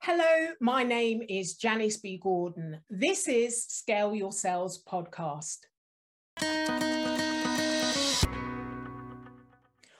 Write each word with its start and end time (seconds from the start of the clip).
Hello, 0.00 0.52
my 0.60 0.84
name 0.84 1.22
is 1.28 1.56
Janice 1.56 1.96
B. 1.96 2.20
Gordon. 2.22 2.80
This 2.88 3.26
is 3.26 3.64
Scale 3.64 4.14
Your 4.14 4.30
Sales 4.30 4.82
podcast. 4.88 5.58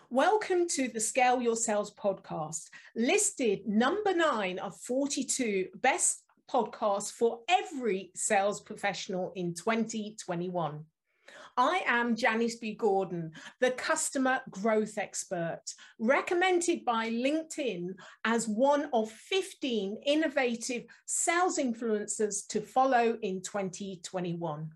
Welcome 0.08 0.68
to 0.68 0.88
the 0.88 1.00
Scale 1.00 1.42
Your 1.42 1.56
Sales 1.56 1.92
podcast, 1.92 2.68
listed 2.94 3.66
number 3.66 4.14
nine 4.14 4.60
of 4.60 4.76
42 4.76 5.66
best 5.74 6.22
podcasts 6.48 7.12
for 7.12 7.40
every 7.48 8.12
sales 8.14 8.60
professional 8.60 9.32
in 9.34 9.52
2021. 9.52 10.84
I 11.58 11.82
am 11.88 12.14
Janice 12.14 12.54
B. 12.54 12.74
Gordon, 12.74 13.32
the 13.58 13.72
customer 13.72 14.40
growth 14.48 14.96
expert, 14.96 15.62
recommended 15.98 16.84
by 16.84 17.10
LinkedIn 17.10 17.94
as 18.24 18.46
one 18.46 18.88
of 18.92 19.10
15 19.10 19.98
innovative 20.06 20.84
sales 21.04 21.58
influencers 21.58 22.46
to 22.50 22.60
follow 22.60 23.18
in 23.22 23.42
2021. 23.42 24.70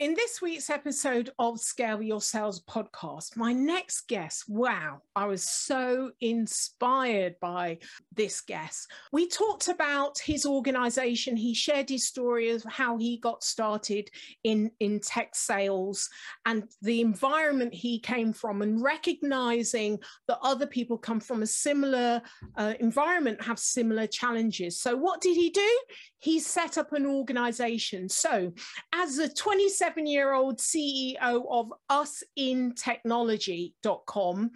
In 0.00 0.14
this 0.14 0.40
week's 0.40 0.70
episode 0.70 1.30
of 1.40 1.58
Scale 1.58 2.00
Your 2.00 2.20
Sales 2.20 2.60
podcast, 2.60 3.36
my 3.36 3.52
next 3.52 4.06
guest, 4.06 4.44
wow, 4.48 5.02
I 5.16 5.26
was 5.26 5.42
so 5.42 6.12
inspired 6.20 7.34
by 7.40 7.78
this 8.14 8.40
guest. 8.40 8.92
We 9.10 9.26
talked 9.26 9.66
about 9.66 10.16
his 10.20 10.46
organization. 10.46 11.36
He 11.36 11.52
shared 11.52 11.88
his 11.88 12.06
story 12.06 12.50
of 12.50 12.62
how 12.62 12.96
he 12.96 13.18
got 13.18 13.42
started 13.42 14.08
in, 14.44 14.70
in 14.78 15.00
tech 15.00 15.34
sales 15.34 16.08
and 16.46 16.62
the 16.80 17.00
environment 17.00 17.74
he 17.74 17.98
came 17.98 18.32
from, 18.32 18.62
and 18.62 18.80
recognizing 18.80 19.98
that 20.28 20.38
other 20.42 20.68
people 20.68 20.96
come 20.96 21.18
from 21.18 21.42
a 21.42 21.46
similar 21.46 22.22
uh, 22.56 22.74
environment, 22.78 23.42
have 23.42 23.58
similar 23.58 24.06
challenges. 24.06 24.80
So, 24.80 24.96
what 24.96 25.20
did 25.20 25.34
he 25.34 25.50
do? 25.50 25.80
He 26.20 26.38
set 26.38 26.78
up 26.78 26.92
an 26.92 27.04
organization. 27.04 28.08
So, 28.08 28.52
as 28.92 29.18
a 29.18 29.28
27 29.28 29.87
27 29.88 30.06
year 30.06 30.34
old 30.34 30.58
CEO 30.58 31.44
of 31.48 31.72
usintechnology.com, 31.90 34.50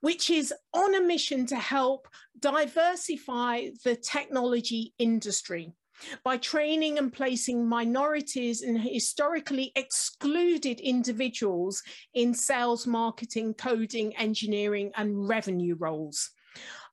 which 0.00 0.30
is 0.30 0.54
on 0.72 0.94
a 0.94 1.00
mission 1.00 1.44
to 1.46 1.56
help 1.56 2.06
diversify 2.38 3.70
the 3.84 3.96
technology 3.96 4.94
industry 4.98 5.72
by 6.22 6.36
training 6.36 6.98
and 6.98 7.12
placing 7.12 7.68
minorities 7.68 8.62
and 8.62 8.80
historically 8.80 9.72
excluded 9.74 10.78
individuals 10.78 11.82
in 12.14 12.32
sales, 12.32 12.86
marketing, 12.86 13.54
coding, 13.54 14.16
engineering, 14.16 14.92
and 14.96 15.28
revenue 15.28 15.74
roles. 15.76 16.30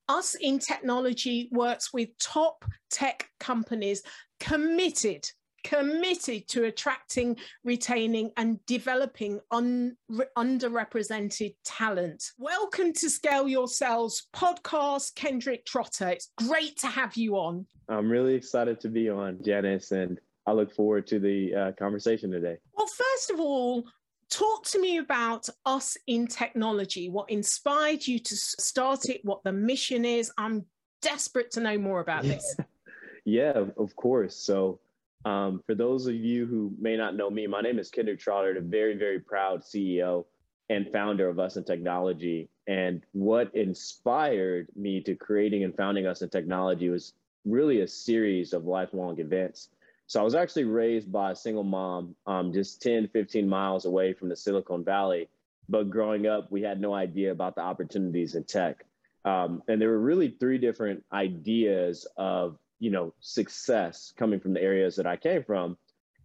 Us 0.09 0.33
in 0.35 0.57
Technology 0.57 1.49
works 1.51 1.93
with 1.93 2.09
top 2.19 2.65
tech 2.89 3.29
companies 3.39 4.01
committed 4.39 5.23
committed 5.65 6.47
to 6.47 6.65
attracting, 6.65 7.35
retaining, 7.63 8.31
and 8.37 8.63
developing 8.67 9.39
un- 9.49 9.97
underrepresented 10.37 11.55
talent. 11.63 12.23
Welcome 12.37 12.93
to 12.93 13.09
Scale 13.09 13.47
Your 13.47 13.67
Sales 13.67 14.27
podcast, 14.33 15.15
Kendrick 15.15 15.65
Trotter. 15.65 16.09
It's 16.09 16.29
great 16.37 16.77
to 16.77 16.87
have 16.87 17.17
you 17.17 17.37
on. 17.37 17.65
I'm 17.89 18.09
really 18.09 18.35
excited 18.35 18.79
to 18.81 18.89
be 18.89 19.09
on, 19.09 19.39
Janice, 19.43 19.91
and 19.91 20.19
I 20.45 20.51
look 20.51 20.71
forward 20.71 21.07
to 21.07 21.19
the 21.19 21.55
uh, 21.55 21.71
conversation 21.71 22.29
today. 22.29 22.57
Well, 22.77 22.87
first 22.87 23.31
of 23.31 23.39
all, 23.39 23.85
talk 24.29 24.65
to 24.65 24.79
me 24.79 24.97
about 24.97 25.49
us 25.65 25.97
in 26.07 26.25
technology 26.25 27.09
what 27.09 27.29
inspired 27.29 28.07
you 28.07 28.17
to 28.17 28.35
start 28.35 29.07
it 29.07 29.21
what 29.23 29.43
the 29.43 29.51
mission 29.51 30.03
is 30.03 30.31
i'm 30.39 30.65
desperate 31.03 31.51
to 31.51 31.59
know 31.59 31.77
more 31.77 31.99
about 31.99 32.23
this 32.23 32.57
yeah 33.23 33.53
of 33.77 33.95
course 33.95 34.35
so 34.35 34.79
um, 35.25 35.61
for 35.65 35.73
those 35.73 36.05
of 36.05 36.13
you 36.13 36.45
who 36.45 36.71
may 36.79 36.95
not 36.95 37.15
know 37.15 37.29
me, 37.29 37.47
my 37.47 37.61
name 37.61 37.79
is 37.79 37.89
Kendrick 37.89 38.19
Trotter, 38.19 38.55
a 38.57 38.61
very, 38.61 38.95
very 38.95 39.19
proud 39.19 39.61
CEO 39.61 40.25
and 40.69 40.87
founder 40.91 41.27
of 41.27 41.39
Us 41.39 41.57
in 41.57 41.63
Technology. 41.63 42.47
And 42.67 43.01
what 43.11 43.53
inspired 43.55 44.67
me 44.75 45.01
to 45.01 45.15
creating 45.15 45.63
and 45.63 45.75
founding 45.75 46.05
Us 46.05 46.21
in 46.21 46.29
Technology 46.29 46.89
was 46.89 47.13
really 47.43 47.81
a 47.81 47.87
series 47.87 48.53
of 48.53 48.65
lifelong 48.65 49.19
events. 49.19 49.69
So 50.07 50.19
I 50.19 50.23
was 50.23 50.35
actually 50.35 50.65
raised 50.65 51.11
by 51.11 51.31
a 51.31 51.35
single 51.35 51.63
mom, 51.63 52.15
um, 52.27 52.53
just 52.53 52.81
10, 52.83 53.07
15 53.07 53.49
miles 53.49 53.85
away 53.85 54.13
from 54.13 54.29
the 54.29 54.35
Silicon 54.35 54.83
Valley. 54.83 55.27
But 55.67 55.89
growing 55.89 56.27
up, 56.27 56.51
we 56.51 56.61
had 56.61 56.79
no 56.79 56.93
idea 56.93 57.31
about 57.31 57.55
the 57.55 57.61
opportunities 57.61 58.35
in 58.35 58.43
tech. 58.43 58.85
Um, 59.23 59.63
and 59.67 59.81
there 59.81 59.89
were 59.89 59.99
really 59.99 60.35
three 60.39 60.59
different 60.59 61.03
ideas 61.11 62.07
of 62.15 62.59
you 62.79 62.91
know 62.91 63.13
success 63.19 64.13
coming 64.17 64.39
from 64.39 64.53
the 64.53 64.61
areas 64.61 64.95
that 64.95 65.07
I 65.07 65.17
came 65.17 65.43
from, 65.43 65.77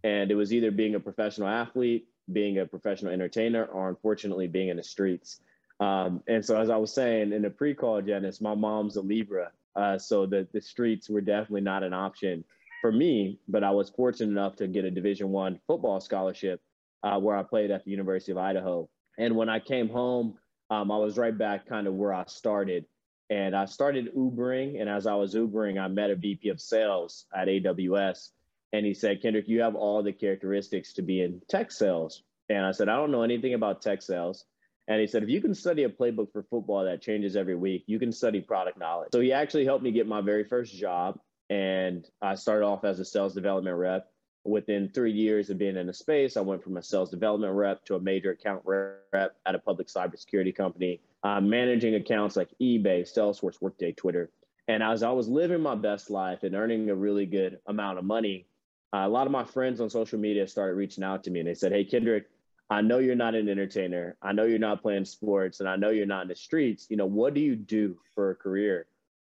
and 0.03 0.31
it 0.31 0.35
was 0.35 0.53
either 0.53 0.71
being 0.71 0.95
a 0.95 0.99
professional 0.99 1.47
athlete, 1.47 2.07
being 2.31 2.59
a 2.59 2.65
professional 2.65 3.13
entertainer, 3.13 3.65
or 3.65 3.89
unfortunately 3.89 4.47
being 4.47 4.69
in 4.69 4.77
the 4.77 4.83
streets. 4.83 5.39
Um, 5.79 6.21
and 6.27 6.45
so, 6.45 6.59
as 6.59 6.69
I 6.69 6.77
was 6.77 6.93
saying 6.93 7.33
in 7.33 7.41
the 7.41 7.49
pre-call, 7.49 8.01
Janice, 8.01 8.41
my 8.41 8.53
mom's 8.53 8.97
a 8.97 9.01
Libra, 9.01 9.51
uh, 9.75 9.97
so 9.97 10.25
the 10.25 10.47
the 10.53 10.61
streets 10.61 11.09
were 11.09 11.21
definitely 11.21 11.61
not 11.61 11.83
an 11.83 11.93
option 11.93 12.43
for 12.81 12.91
me. 12.91 13.39
But 13.47 13.63
I 13.63 13.71
was 13.71 13.89
fortunate 13.89 14.31
enough 14.31 14.55
to 14.57 14.67
get 14.67 14.85
a 14.85 14.91
Division 14.91 15.29
One 15.29 15.59
football 15.67 15.99
scholarship, 15.99 16.61
uh, 17.03 17.19
where 17.19 17.35
I 17.35 17.43
played 17.43 17.71
at 17.71 17.85
the 17.85 17.91
University 17.91 18.31
of 18.31 18.37
Idaho. 18.37 18.89
And 19.17 19.35
when 19.35 19.49
I 19.49 19.59
came 19.59 19.89
home, 19.89 20.35
um, 20.69 20.91
I 20.91 20.97
was 20.97 21.17
right 21.17 21.37
back 21.37 21.67
kind 21.67 21.87
of 21.87 21.93
where 21.95 22.13
I 22.13 22.23
started. 22.27 22.85
And 23.31 23.55
I 23.55 23.63
started 23.63 24.13
Ubering. 24.13 24.81
And 24.81 24.89
as 24.89 25.07
I 25.07 25.15
was 25.15 25.33
Ubering, 25.33 25.81
I 25.81 25.87
met 25.87 26.11
a 26.11 26.15
VP 26.15 26.49
of 26.49 26.59
sales 26.59 27.25
at 27.33 27.47
AWS. 27.47 28.31
And 28.73 28.85
he 28.85 28.93
said, 28.93 29.21
Kendrick, 29.21 29.47
you 29.47 29.61
have 29.61 29.73
all 29.73 30.03
the 30.03 30.11
characteristics 30.11 30.93
to 30.93 31.01
be 31.01 31.21
in 31.21 31.41
tech 31.47 31.71
sales. 31.71 32.23
And 32.49 32.65
I 32.65 32.71
said, 32.71 32.89
I 32.89 32.97
don't 32.97 33.11
know 33.11 33.23
anything 33.23 33.53
about 33.53 33.81
tech 33.81 34.01
sales. 34.01 34.43
And 34.89 34.99
he 34.99 35.07
said, 35.07 35.23
if 35.23 35.29
you 35.29 35.39
can 35.39 35.55
study 35.55 35.85
a 35.85 35.89
playbook 35.89 36.33
for 36.33 36.43
football 36.43 36.83
that 36.83 37.01
changes 37.01 37.37
every 37.37 37.55
week, 37.55 37.85
you 37.87 37.99
can 37.99 38.11
study 38.11 38.41
product 38.41 38.77
knowledge. 38.77 39.09
So 39.13 39.21
he 39.21 39.31
actually 39.31 39.63
helped 39.63 39.83
me 39.83 39.93
get 39.93 40.07
my 40.07 40.19
very 40.19 40.43
first 40.43 40.75
job. 40.75 41.17
And 41.49 42.05
I 42.21 42.35
started 42.35 42.65
off 42.65 42.83
as 42.83 42.99
a 42.99 43.05
sales 43.05 43.33
development 43.33 43.77
rep. 43.77 44.07
Within 44.43 44.89
three 44.89 45.13
years 45.13 45.49
of 45.49 45.57
being 45.57 45.77
in 45.77 45.87
the 45.87 45.93
space, 45.93 46.35
I 46.35 46.41
went 46.41 46.63
from 46.63 46.75
a 46.75 46.83
sales 46.83 47.11
development 47.11 47.53
rep 47.53 47.85
to 47.85 47.95
a 47.95 48.01
major 48.01 48.31
account 48.31 48.63
rep 48.65 49.37
at 49.45 49.55
a 49.55 49.59
public 49.59 49.87
cybersecurity 49.87 50.53
company 50.53 50.99
uh, 51.23 51.39
managing 51.41 51.95
accounts 51.95 52.35
like 52.35 52.49
eBay, 52.61 53.01
Salesforce, 53.01 53.61
Workday, 53.61 53.93
Twitter. 53.93 54.31
And 54.67 54.81
as 54.81 55.03
I 55.03 55.11
was 55.11 55.27
living 55.27 55.61
my 55.61 55.75
best 55.75 56.09
life 56.09 56.43
and 56.43 56.55
earning 56.55 56.89
a 56.89 56.95
really 56.95 57.25
good 57.25 57.59
amount 57.67 57.99
of 57.99 58.05
money, 58.05 58.47
uh, 58.93 58.99
a 58.99 59.09
lot 59.09 59.27
of 59.27 59.31
my 59.31 59.43
friends 59.43 59.81
on 59.81 59.89
social 59.89 60.19
media 60.19 60.47
started 60.47 60.75
reaching 60.75 61.03
out 61.03 61.23
to 61.23 61.31
me 61.31 61.39
and 61.39 61.47
they 61.47 61.53
said, 61.53 61.71
Hey, 61.71 61.83
Kendrick, 61.83 62.25
I 62.69 62.81
know 62.81 62.99
you're 62.99 63.15
not 63.15 63.35
an 63.35 63.49
entertainer. 63.49 64.15
I 64.21 64.31
know 64.31 64.45
you're 64.45 64.59
not 64.59 64.81
playing 64.81 65.05
sports 65.05 65.59
and 65.59 65.67
I 65.67 65.75
know 65.75 65.89
you're 65.89 66.05
not 66.05 66.23
in 66.23 66.27
the 66.29 66.35
streets. 66.35 66.87
You 66.89 66.97
know, 66.97 67.05
what 67.05 67.33
do 67.33 67.41
you 67.41 67.55
do 67.55 67.97
for 68.15 68.31
a 68.31 68.35
career? 68.35 68.87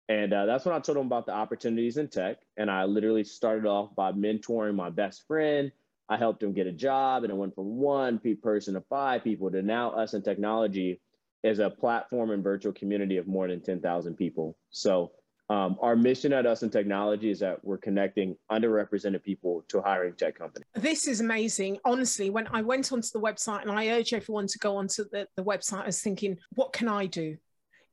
And 0.08 0.32
uh, 0.32 0.46
that's 0.46 0.64
when 0.64 0.74
I 0.74 0.78
told 0.78 0.98
them 0.98 1.06
about 1.06 1.26
the 1.26 1.32
opportunities 1.32 1.96
in 1.96 2.08
tech. 2.08 2.38
And 2.56 2.70
I 2.70 2.84
literally 2.84 3.24
started 3.24 3.66
off 3.66 3.94
by 3.94 4.12
mentoring 4.12 4.74
my 4.74 4.90
best 4.90 5.26
friend. 5.26 5.72
I 6.08 6.16
helped 6.16 6.42
him 6.42 6.52
get 6.52 6.66
a 6.66 6.72
job 6.72 7.24
and 7.24 7.32
it 7.32 7.36
went 7.36 7.54
from 7.54 7.76
one 7.76 8.20
person 8.42 8.74
to 8.74 8.80
five 8.82 9.24
people 9.24 9.50
to 9.50 9.62
now 9.62 9.90
us 9.90 10.14
in 10.14 10.22
technology 10.22 11.00
is 11.42 11.58
a 11.58 11.70
platform 11.70 12.30
and 12.30 12.42
virtual 12.42 12.72
community 12.72 13.16
of 13.16 13.26
more 13.26 13.48
than 13.48 13.60
10,000 13.60 14.14
people. 14.14 14.56
So 14.70 15.12
um, 15.48 15.76
our 15.80 15.94
mission 15.94 16.32
at 16.32 16.44
Us 16.44 16.62
in 16.62 16.70
Technology 16.70 17.30
is 17.30 17.38
that 17.40 17.64
we're 17.64 17.78
connecting 17.78 18.36
underrepresented 18.50 19.22
people 19.22 19.64
to 19.68 19.80
hiring 19.80 20.14
tech 20.14 20.36
companies. 20.36 20.66
This 20.74 21.06
is 21.06 21.20
amazing. 21.20 21.78
Honestly, 21.84 22.30
when 22.30 22.48
I 22.48 22.62
went 22.62 22.92
onto 22.92 23.08
the 23.12 23.20
website 23.20 23.62
and 23.62 23.70
I 23.70 23.88
urge 23.88 24.12
everyone 24.12 24.48
to 24.48 24.58
go 24.58 24.76
onto 24.76 25.04
the, 25.12 25.28
the 25.36 25.44
website, 25.44 25.82
I 25.82 25.86
was 25.86 26.00
thinking, 26.00 26.36
what 26.54 26.72
can 26.72 26.88
I 26.88 27.06
do? 27.06 27.36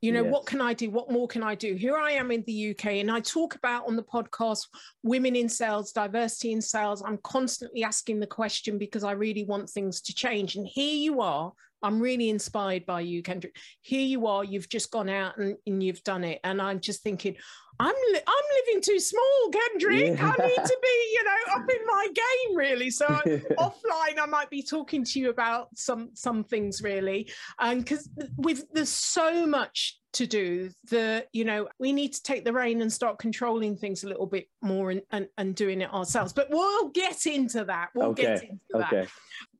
You 0.00 0.12
know, 0.12 0.24
yes. 0.24 0.32
what 0.32 0.44
can 0.44 0.60
I 0.60 0.74
do? 0.74 0.90
What 0.90 1.10
more 1.10 1.26
can 1.26 1.42
I 1.42 1.54
do? 1.54 1.74
Here 1.76 1.96
I 1.96 2.10
am 2.10 2.30
in 2.30 2.44
the 2.46 2.72
UK, 2.72 2.86
and 2.96 3.10
I 3.10 3.20
talk 3.20 3.54
about 3.54 3.86
on 3.86 3.96
the 3.96 4.02
podcast 4.02 4.66
women 5.02 5.34
in 5.34 5.48
sales, 5.48 5.92
diversity 5.92 6.52
in 6.52 6.60
sales. 6.60 7.02
I'm 7.02 7.16
constantly 7.22 7.84
asking 7.84 8.20
the 8.20 8.26
question 8.26 8.76
because 8.76 9.02
I 9.02 9.12
really 9.12 9.44
want 9.44 9.70
things 9.70 10.02
to 10.02 10.12
change. 10.12 10.56
And 10.56 10.66
here 10.66 10.94
you 10.94 11.22
are 11.22 11.54
I'm 11.84 12.00
really 12.00 12.30
inspired 12.30 12.86
by 12.86 13.02
you, 13.02 13.22
Kendrick. 13.22 13.56
Here 13.82 14.06
you 14.06 14.26
are, 14.26 14.42
you've 14.42 14.68
just 14.68 14.90
gone 14.90 15.08
out 15.08 15.36
and, 15.36 15.56
and 15.66 15.82
you've 15.82 16.02
done 16.02 16.24
it. 16.24 16.40
And 16.42 16.60
I'm 16.60 16.80
just 16.80 17.02
thinking, 17.02 17.36
I'm 17.78 17.94
li- 18.12 18.20
I'm 18.26 18.44
living 18.66 18.82
too 18.82 19.00
small, 19.00 19.50
Kendrick. 19.52 20.18
Yeah. 20.18 20.32
I 20.38 20.46
need 20.46 20.54
to 20.54 20.78
be, 20.82 21.12
you 21.12 21.24
know, 21.24 21.54
up 21.56 21.70
in 21.70 21.86
my 21.86 22.08
game 22.14 22.56
really. 22.56 22.90
So 22.90 23.06
offline, 23.58 24.18
I 24.20 24.26
might 24.28 24.50
be 24.50 24.62
talking 24.62 25.04
to 25.04 25.20
you 25.20 25.30
about 25.30 25.68
some 25.76 26.10
some 26.14 26.44
things 26.44 26.82
really, 26.82 27.30
and 27.60 27.84
because 27.84 28.08
with 28.36 28.64
there's 28.72 28.88
so 28.88 29.46
much 29.46 29.98
to 30.14 30.26
do. 30.26 30.70
The 30.90 31.26
you 31.32 31.44
know 31.44 31.68
we 31.78 31.92
need 31.92 32.12
to 32.14 32.22
take 32.22 32.44
the 32.44 32.52
rein 32.52 32.80
and 32.80 32.92
start 32.92 33.18
controlling 33.18 33.76
things 33.76 34.04
a 34.04 34.08
little 34.08 34.26
bit 34.26 34.46
more 34.62 34.90
and 34.90 35.02
and, 35.10 35.26
and 35.36 35.54
doing 35.54 35.80
it 35.80 35.92
ourselves. 35.92 36.32
But 36.32 36.50
we'll 36.50 36.90
get 36.90 37.26
into 37.26 37.64
that. 37.64 37.88
We'll 37.94 38.08
okay. 38.10 38.22
get 38.22 38.42
into 38.44 38.86
okay. 38.86 39.00
that. 39.00 39.08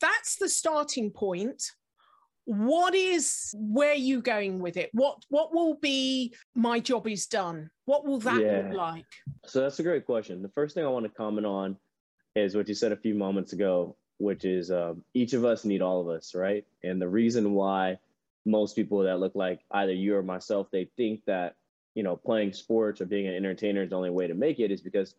That's 0.01 0.37
the 0.37 0.49
starting 0.49 1.11
point 1.11 1.63
what 2.47 2.95
is 2.95 3.55
where 3.57 3.95
you 3.95 4.21
going 4.21 4.59
with 4.59 4.77
it? 4.77 4.91
What 4.93 5.25
what 5.29 5.55
will 5.55 5.75
be 5.75 6.35
my 6.55 6.81
job 6.81 7.07
is 7.07 7.27
done? 7.27 7.71
What 7.87 8.05
will 8.05 8.19
that 8.21 8.43
yeah. 8.43 8.63
look 8.63 8.75
like? 8.75 9.07
So 9.47 9.61
that's 9.61 9.79
a 9.79 9.83
great 9.83 10.05
question. 10.05 10.43
The 10.43 10.51
first 10.51 10.75
thing 10.75 10.85
i 10.85 10.89
want 10.89 11.07
to 11.07 11.11
comment 11.11 11.47
on 11.47 11.77
is 12.35 12.55
what 12.55 12.69
you 12.69 12.75
said 12.75 12.93
a 12.93 12.97
few 12.97 13.15
moments 13.15 13.53
ago 13.53 13.97
which 14.19 14.45
is 14.45 14.71
um, 14.71 15.03
each 15.13 15.33
of 15.33 15.45
us 15.45 15.65
need 15.65 15.83
all 15.83 16.01
of 16.01 16.09
us 16.09 16.35
right? 16.35 16.65
And 16.83 17.01
the 17.01 17.09
reason 17.09 17.53
why 17.55 17.99
most 18.45 18.77
people 18.77 18.99
that 19.01 19.21
look 19.21 19.35
like 19.35 19.61
either 19.71 19.93
you 19.93 20.17
or 20.17 20.23
myself 20.23 20.69
they 20.71 20.91
think 20.97 21.25
that 21.27 21.55
you 21.95 22.03
know 22.03 22.17
playing 22.17 22.53
sports 22.53 23.01
or 23.01 23.07
being 23.07 23.27
an 23.27 23.35
entertainer 23.35 23.83
is 23.83 23.91
the 23.91 23.97
only 23.97 24.11
way 24.11 24.27
to 24.27 24.35
make 24.35 24.61
it 24.61 24.71
is 24.71 24.83
because 24.83 25.15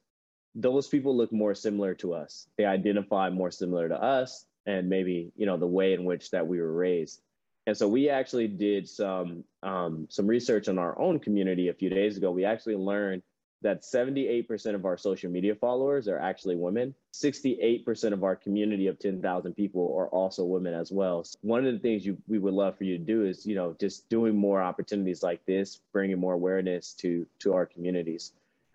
those 0.54 0.88
people 0.88 1.16
look 1.16 1.34
more 1.34 1.54
similar 1.54 1.94
to 1.96 2.14
us. 2.14 2.48
They 2.58 2.66
identify 2.66 3.30
more 3.30 3.52
similar 3.52 3.90
to 3.90 4.02
us 4.02 4.46
and 4.66 4.90
maybe 4.90 5.32
you 5.36 5.46
know 5.46 5.58
the 5.58 5.68
way 5.68 5.94
in 5.94 6.06
which 6.06 6.32
that 6.32 6.48
we 6.48 6.60
were 6.60 6.72
raised. 6.72 7.22
And 7.68 7.76
so 7.76 7.88
we 7.88 8.10
actually 8.10 8.48
did 8.48 8.88
some 8.88 9.44
um, 9.64 10.08
some 10.10 10.28
research 10.28 10.68
on 10.68 10.78
our 10.78 10.98
own 11.00 11.20
community 11.20 11.70
a 11.70 11.74
few 11.74 11.90
days 11.90 12.18
ago. 12.18 12.32
We 12.32 12.46
actually 12.46 12.76
learned 12.76 13.24
that 13.62 13.82
78% 13.82 14.76
of 14.76 14.86
our 14.86 14.96
social 14.96 15.32
media 15.32 15.56
followers 15.56 16.08
are 16.08 16.20
actually 16.20 16.56
women. 16.56 16.94
68% 17.14 18.14
of 18.14 18.24
our 18.24 18.36
community 18.36 18.86
of 18.86 19.00
10,000 19.00 19.54
people 19.54 19.96
are 19.98 20.08
also 20.10 20.44
women 20.44 20.76
as 20.76 20.92
well. 20.92 21.24
So 21.24 21.40
one 21.42 21.66
of 21.66 21.74
the 21.74 21.80
things 21.80 22.06
you, 22.06 22.16
we 22.28 22.38
would 22.38 22.54
love 22.54 22.78
for 22.78 22.84
you 22.84 22.98
to 23.00 23.04
do 23.04 23.26
is 23.26 23.46
you 23.46 23.56
know 23.56 23.76
just 23.80 24.08
doing 24.10 24.36
more 24.36 24.62
opportunities 24.62 25.24
like 25.24 25.44
this 25.46 25.80
bringing 25.92 26.20
more 26.20 26.34
awareness 26.34 26.94
to 27.00 27.26
to 27.40 27.54
our 27.54 27.66
communities. 27.66 28.34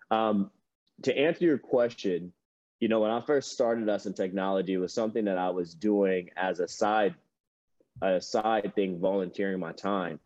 Um, 0.09 0.51
to 1.03 1.17
answer 1.17 1.45
your 1.45 1.57
question 1.57 2.33
you 2.81 2.87
know, 2.87 2.99
when 2.99 3.11
I 3.11 3.21
first 3.21 3.51
started 3.51 3.87
us 3.87 4.07
in 4.07 4.13
technology, 4.13 4.73
it 4.73 4.77
was 4.77 4.91
something 4.91 5.25
that 5.25 5.37
I 5.37 5.51
was 5.51 5.75
doing 5.75 6.31
as 6.35 6.59
a 6.59 6.67
side, 6.67 7.13
a 8.01 8.19
side 8.19 8.73
thing, 8.75 8.99
volunteering 8.99 9.59
my 9.59 9.71
time. 9.71 10.19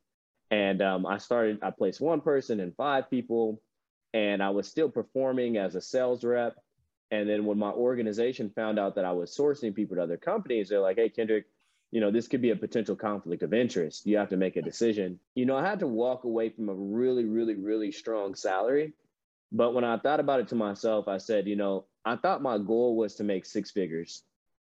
And 0.50 0.82
um, 0.82 1.06
I 1.06 1.18
started, 1.18 1.60
I 1.62 1.72
placed 1.72 2.00
one 2.00 2.22
person 2.22 2.62
and 2.62 2.74
five 2.74 3.10
people, 3.10 3.62
and 4.14 4.42
I 4.42 4.52
was 4.52 4.70
still 4.70 4.90
performing 4.90 5.58
as 5.58 5.76
a 5.76 5.82
sales 5.82 6.24
rep. 6.24 6.56
And 7.12 7.30
then 7.30 7.44
when 7.46 7.60
my 7.60 7.72
organization 7.72 8.50
found 8.56 8.80
out 8.80 8.96
that 8.96 9.06
I 9.06 9.12
was 9.12 9.36
sourcing 9.36 9.76
people 9.76 9.98
to 9.98 10.04
other 10.04 10.18
companies, 10.18 10.70
they're 10.70 10.80
like, 10.80 10.96
hey, 10.96 11.10
Kendrick, 11.10 11.48
you 11.92 12.00
know, 12.00 12.10
this 12.10 12.30
could 12.30 12.42
be 12.42 12.52
a 12.52 12.56
potential 12.56 12.96
conflict 12.96 13.44
of 13.44 13.54
interest. 13.54 14.06
You 14.06 14.16
have 14.16 14.30
to 14.30 14.38
make 14.38 14.56
a 14.56 14.62
decision. 14.62 15.20
You 15.36 15.46
know, 15.46 15.58
I 15.58 15.68
had 15.68 15.80
to 15.80 15.88
walk 15.88 16.24
away 16.24 16.50
from 16.52 16.70
a 16.70 16.74
really, 16.74 17.26
really, 17.26 17.56
really 17.56 17.92
strong 17.92 18.34
salary. 18.34 18.94
But 19.52 19.74
when 19.74 19.84
I 19.84 19.98
thought 19.98 20.22
about 20.22 20.40
it 20.40 20.48
to 20.50 20.56
myself, 20.56 21.10
I 21.10 21.18
said, 21.18 21.48
you 21.48 21.58
know, 21.58 21.86
I 22.06 22.16
thought 22.16 22.42
my 22.42 22.58
goal 22.60 22.96
was 22.96 23.16
to 23.16 23.24
make 23.24 23.46
six 23.46 23.72
figures. 23.72 24.24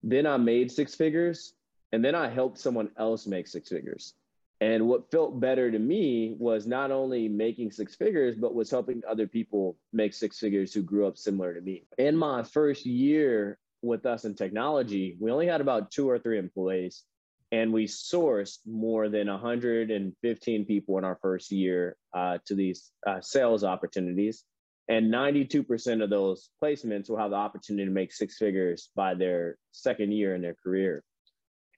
Then 0.02 0.26
I 0.26 0.38
made 0.38 0.72
six 0.72 0.96
figures, 0.96 1.54
and 1.92 2.04
then 2.04 2.16
I 2.16 2.30
helped 2.30 2.58
someone 2.58 2.90
else 2.98 3.28
make 3.28 3.48
six 3.48 3.70
figures. 3.70 4.16
And 4.62 4.88
what 4.88 5.10
felt 5.10 5.40
better 5.40 5.72
to 5.72 5.80
me 5.80 6.36
was 6.38 6.68
not 6.68 6.92
only 6.92 7.30
making 7.30 7.72
six 7.72 7.96
figures, 7.96 8.36
but 8.36 8.56
was 8.56 8.70
helping 8.70 9.02
other 9.08 9.28
people 9.28 9.78
make 9.94 10.14
six 10.14 10.38
figures 10.38 10.74
who 10.74 10.82
grew 10.82 11.08
up 11.08 11.18
similar 11.18 11.54
to 11.54 11.62
me. 11.62 11.86
In 11.98 12.18
my 12.18 12.44
first 12.44 12.86
year 12.86 13.58
with 13.82 14.06
us 14.06 14.26
in 14.26 14.36
technology, 14.36 15.16
we 15.20 15.32
only 15.32 15.48
had 15.48 15.62
about 15.62 15.92
two 15.92 16.10
or 16.10 16.20
three 16.20 16.38
employees, 16.38 17.04
and 17.52 17.72
we 17.72 17.86
sourced 17.86 18.58
more 18.66 19.08
than 19.08 19.28
115 19.28 20.66
people 20.66 20.98
in 20.98 21.06
our 21.06 21.18
first 21.22 21.52
year 21.52 21.96
uh, 22.14 22.40
to 22.46 22.56
these 22.56 22.92
uh, 23.08 23.22
sales 23.22 23.64
opportunities. 23.64 24.44
And 24.90 25.14
92% 25.14 26.04
of 26.04 26.10
those 26.10 26.50
placements 26.62 27.10
will 27.10 27.18
have 27.18 27.30
the 27.30 27.38
opportunity 27.38 27.86
to 27.86 27.92
make 27.92 28.12
six 28.12 28.38
figures 28.38 28.90
by 28.96 29.14
their 29.14 29.58
second 29.72 30.12
year 30.12 30.34
in 30.34 30.42
their 30.42 30.56
career. 30.56 31.04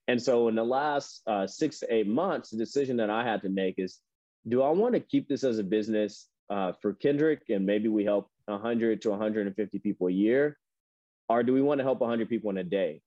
And 0.08 0.22
so, 0.22 0.48
in 0.48 0.56
the 0.56 0.64
last 0.64 1.22
uh, 1.28 1.46
six 1.46 1.80
to 1.80 1.94
eight 1.94 2.08
months, 2.08 2.50
the 2.50 2.58
decision 2.58 2.98
that 2.98 3.10
I 3.10 3.24
had 3.24 3.42
to 3.44 3.50
make 3.50 3.76
is 3.78 4.00
do 4.48 4.64
I 4.64 4.70
want 4.72 4.96
to 4.96 5.00
keep 5.00 5.28
this 5.28 5.44
as 5.44 5.60
a 5.60 5.64
business 5.64 6.28
uh, 6.50 6.72
for 6.82 6.94
Kendrick 6.94 7.44
and 7.50 7.66
maybe 7.66 7.88
we 7.90 8.04
help 8.04 8.30
100 8.46 9.02
to 9.04 9.10
150 9.10 9.80
people 9.80 10.08
a 10.08 10.12
year? 10.12 10.58
Or 11.30 11.44
do 11.44 11.54
we 11.54 11.62
want 11.62 11.80
to 11.80 11.84
help 11.84 12.00
100 12.00 12.28
people 12.28 12.50
in 12.50 12.58
a 12.58 12.64
day? 12.64 13.02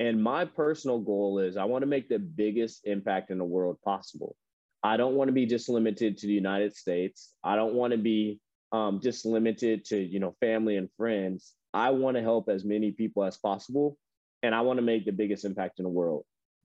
And 0.00 0.22
my 0.22 0.44
personal 0.44 0.98
goal 0.98 1.38
is 1.38 1.56
I 1.56 1.64
want 1.64 1.82
to 1.82 1.86
make 1.86 2.08
the 2.08 2.18
biggest 2.18 2.82
impact 2.84 3.30
in 3.30 3.38
the 3.38 3.44
world 3.44 3.78
possible. 3.84 4.36
I 4.82 4.96
don't 4.96 5.14
want 5.14 5.28
to 5.28 5.32
be 5.32 5.46
just 5.46 5.68
limited 5.68 6.18
to 6.18 6.26
the 6.26 6.32
United 6.32 6.76
States. 6.76 7.32
I 7.42 7.56
don't 7.56 7.74
want 7.74 7.92
to 7.92 7.98
be 7.98 8.40
um, 8.74 9.00
just 9.00 9.24
limited 9.24 9.84
to 9.84 9.96
you 9.96 10.18
know 10.18 10.34
family 10.40 10.76
and 10.76 10.90
friends. 10.96 11.52
I 11.72 11.90
want 11.90 12.16
to 12.16 12.22
help 12.22 12.48
as 12.48 12.64
many 12.64 12.90
people 12.90 13.24
as 13.24 13.36
possible, 13.36 13.96
and 14.42 14.52
I 14.52 14.62
want 14.62 14.78
to 14.78 14.82
make 14.82 15.06
the 15.06 15.12
biggest 15.12 15.44
impact 15.44 15.78
in 15.78 15.84
the 15.84 15.90
world. 15.90 16.24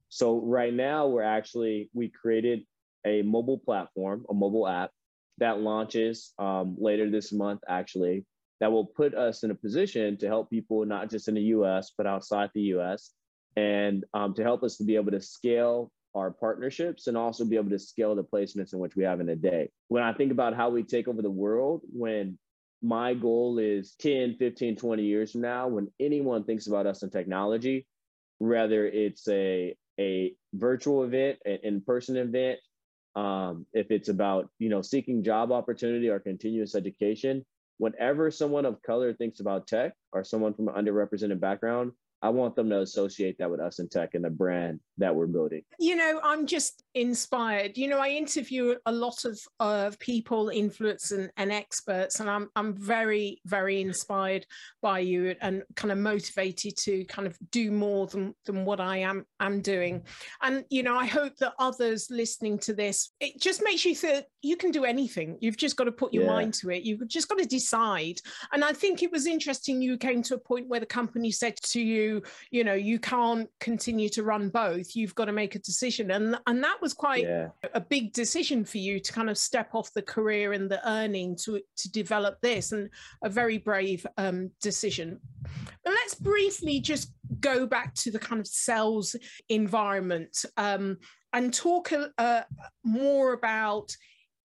So 0.09 0.41
right 0.41 0.73
now, 0.73 1.07
we're 1.07 1.21
actually 1.21 1.91
we 1.93 2.09
created 2.09 2.63
a 3.05 3.21
mobile 3.21 3.59
platform, 3.59 4.25
a 4.27 4.33
mobile 4.33 4.67
app 4.67 4.89
that 5.37 5.59
launches 5.59 6.33
um, 6.39 6.75
later 6.79 7.09
this 7.09 7.31
month, 7.31 7.61
actually, 7.69 8.25
that 8.59 8.71
will 8.71 8.85
put 8.85 9.13
us 9.13 9.43
in 9.43 9.51
a 9.51 9.55
position 9.55 10.17
to 10.17 10.27
help 10.27 10.49
people 10.49 10.83
not 10.85 11.11
just 11.11 11.27
in 11.27 11.35
the 11.35 11.53
US, 11.57 11.93
but 11.95 12.07
outside 12.07 12.49
the 12.55 12.73
US, 12.73 13.11
and 13.55 14.03
um, 14.15 14.33
to 14.33 14.41
help 14.41 14.63
us 14.63 14.77
to 14.77 14.83
be 14.83 14.95
able 14.95 15.11
to 15.11 15.21
scale 15.21 15.91
our 16.19 16.31
partnerships 16.31 17.07
and 17.07 17.17
also 17.17 17.45
be 17.45 17.55
able 17.55 17.69
to 17.69 17.79
scale 17.79 18.15
the 18.15 18.23
placements 18.23 18.73
in 18.73 18.79
which 18.79 18.95
we 18.95 19.03
have 19.03 19.19
in 19.19 19.29
a 19.29 19.35
day. 19.35 19.69
When 19.87 20.03
I 20.03 20.13
think 20.13 20.31
about 20.31 20.55
how 20.55 20.69
we 20.69 20.83
take 20.83 21.07
over 21.07 21.21
the 21.21 21.31
world, 21.31 21.81
when 21.91 22.37
my 22.81 23.13
goal 23.13 23.57
is 23.59 23.95
10, 23.99 24.35
15, 24.37 24.75
20 24.75 25.03
years 25.03 25.31
from 25.31 25.41
now, 25.41 25.67
when 25.67 25.87
anyone 25.99 26.43
thinks 26.43 26.67
about 26.67 26.85
us 26.85 27.03
in 27.03 27.09
technology, 27.09 27.87
whether 28.37 28.85
it's 28.85 29.27
a, 29.27 29.75
a 29.99 30.33
virtual 30.53 31.03
event, 31.03 31.39
an 31.45 31.59
in-person 31.63 32.15
event, 32.17 32.59
um, 33.15 33.65
if 33.73 33.91
it's 33.91 34.07
about 34.07 34.49
you 34.59 34.69
know 34.69 34.81
seeking 34.81 35.23
job 35.23 35.51
opportunity 35.51 36.09
or 36.09 36.19
continuous 36.19 36.75
education, 36.75 37.45
whenever 37.77 38.29
someone 38.29 38.65
of 38.65 38.81
color 38.81 39.13
thinks 39.13 39.39
about 39.39 39.67
tech 39.67 39.93
or 40.13 40.23
someone 40.23 40.53
from 40.53 40.67
an 40.67 40.75
underrepresented 40.75 41.39
background, 41.39 41.91
I 42.21 42.29
want 42.29 42.55
them 42.55 42.69
to 42.69 42.81
associate 42.81 43.37
that 43.39 43.49
with 43.49 43.59
us 43.59 43.79
in 43.79 43.89
tech 43.89 44.13
and 44.13 44.23
the 44.23 44.29
brand 44.29 44.79
that 44.99 45.15
we're 45.15 45.27
building. 45.27 45.63
You 45.79 45.95
know, 45.95 46.19
I'm 46.23 46.45
just 46.45 46.83
inspired. 46.93 47.77
You 47.77 47.87
know, 47.87 47.99
I 47.99 48.09
interview 48.09 48.75
a 48.85 48.91
lot 48.91 49.25
of, 49.25 49.39
of 49.59 49.97
people, 49.99 50.47
influencers 50.47 51.11
and, 51.11 51.31
and 51.37 51.51
experts, 51.51 52.19
and 52.19 52.29
I'm 52.29 52.49
I'm 52.55 52.75
very, 52.75 53.41
very 53.45 53.81
inspired 53.81 54.45
by 54.81 54.99
you 54.99 55.35
and 55.41 55.63
kind 55.75 55.91
of 55.91 55.97
motivated 55.97 56.77
to 56.77 57.05
kind 57.05 57.27
of 57.27 57.37
do 57.51 57.71
more 57.71 58.07
than, 58.07 58.35
than 58.45 58.65
what 58.65 58.79
I 58.79 58.97
am 58.97 59.25
am 59.39 59.61
doing. 59.61 60.03
And 60.41 60.65
you 60.69 60.83
know, 60.83 60.95
I 60.95 61.05
hope 61.05 61.35
that 61.37 61.53
others 61.59 62.07
listening 62.09 62.59
to 62.59 62.73
this, 62.73 63.11
it 63.19 63.39
just 63.39 63.63
makes 63.63 63.85
you 63.85 63.95
think 63.95 64.25
you 64.41 64.55
can 64.55 64.71
do 64.71 64.85
anything. 64.85 65.37
You've 65.41 65.57
just 65.57 65.75
got 65.75 65.85
to 65.85 65.91
put 65.91 66.13
your 66.13 66.23
yeah. 66.23 66.31
mind 66.31 66.53
to 66.55 66.69
it. 66.71 66.83
You've 66.83 67.07
just 67.07 67.27
got 67.27 67.39
to 67.39 67.45
decide. 67.45 68.19
And 68.53 68.63
I 68.63 68.73
think 68.73 69.03
it 69.03 69.11
was 69.11 69.25
interesting 69.25 69.81
you 69.81 69.97
came 69.97 70.21
to 70.23 70.35
a 70.35 70.39
point 70.39 70.67
where 70.67 70.79
the 70.79 70.85
company 70.85 71.31
said 71.31 71.57
to 71.57 71.81
you, 71.81 72.23
you 72.51 72.63
know, 72.63 72.73
you 72.73 72.99
can't 72.99 73.49
continue 73.59 74.09
to 74.09 74.23
run 74.23 74.49
both. 74.49 74.88
You've 74.95 75.15
got 75.15 75.25
to 75.25 75.31
make 75.31 75.55
a 75.55 75.59
decision. 75.59 76.11
And 76.11 76.37
and 76.47 76.63
that 76.63 76.81
was 76.81 76.93
quite 76.93 77.23
yeah. 77.23 77.49
a 77.73 77.81
big 77.81 78.13
decision 78.13 78.65
for 78.65 78.77
you 78.77 78.99
to 78.99 79.13
kind 79.13 79.29
of 79.29 79.37
step 79.37 79.73
off 79.73 79.93
the 79.93 80.01
career 80.01 80.53
and 80.53 80.69
the 80.69 80.87
earning 80.89 81.35
to 81.43 81.61
to 81.77 81.91
develop 81.91 82.39
this 82.41 82.71
and 82.71 82.89
a 83.23 83.29
very 83.29 83.57
brave 83.57 84.05
um, 84.17 84.51
decision. 84.61 85.19
But 85.83 85.93
let's 85.93 86.15
briefly 86.15 86.79
just 86.79 87.13
go 87.39 87.65
back 87.65 87.93
to 87.95 88.11
the 88.11 88.19
kind 88.19 88.39
of 88.39 88.47
sales 88.47 89.15
environment 89.49 90.45
um, 90.57 90.97
and 91.33 91.53
talk 91.53 91.91
uh, 92.17 92.41
more 92.83 93.33
about 93.33 93.95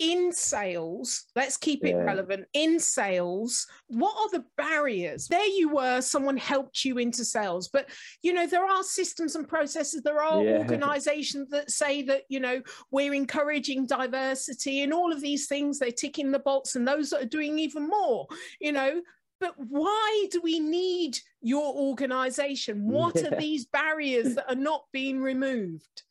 in 0.05 0.33
sales, 0.33 1.25
let's 1.35 1.57
keep 1.57 1.83
it 1.83 1.91
yeah. 1.91 2.03
relevant. 2.03 2.45
In 2.53 2.79
sales, 2.79 3.67
what 3.87 4.15
are 4.19 4.31
the 4.39 4.45
barriers? 4.59 5.29
There 5.29 5.47
you 5.47 5.71
were, 5.71 6.03
someone 6.03 6.37
helped 6.37 6.85
you 6.85 6.99
into 6.99 7.25
sales, 7.25 7.69
but 7.69 7.89
you 8.23 8.35
know, 8.35 8.47
there 8.47 8.67
are 8.67 8.83
systems 8.83 9.35
and 9.35 9.49
processes, 9.49 10.03
there 10.03 10.23
are 10.23 10.45
yeah. 10.45 10.59
organizations 10.59 11.49
that 11.51 11.71
say 11.71 12.03
that, 12.03 12.25
you 12.29 12.39
know, 12.39 12.61
we're 12.91 13.15
encouraging 13.15 13.87
diversity 13.87 14.83
and 14.83 14.93
all 14.93 15.11
of 15.11 15.23
these 15.23 15.47
things, 15.47 15.79
they're 15.79 15.91
ticking 15.91 16.31
the 16.31 16.39
box, 16.39 16.77
and 16.77 16.87
those 16.87 17.09
that 17.11 17.23
are 17.23 17.27
doing 17.27 17.59
even 17.59 17.89
more, 17.89 18.27
you 18.61 18.73
know. 18.73 19.01
But 19.41 19.55
why 19.57 20.27
do 20.31 20.41
we 20.43 20.61
need 20.61 21.19
your 21.41 21.75
organization? 21.75 22.89
What 22.95 23.17
yeah. 23.17 23.29
are 23.29 23.41
these 23.41 23.65
barriers 23.65 24.35
that 24.35 24.51
are 24.51 24.55
not 24.55 24.85
being 24.93 25.21
removed? 25.21 26.03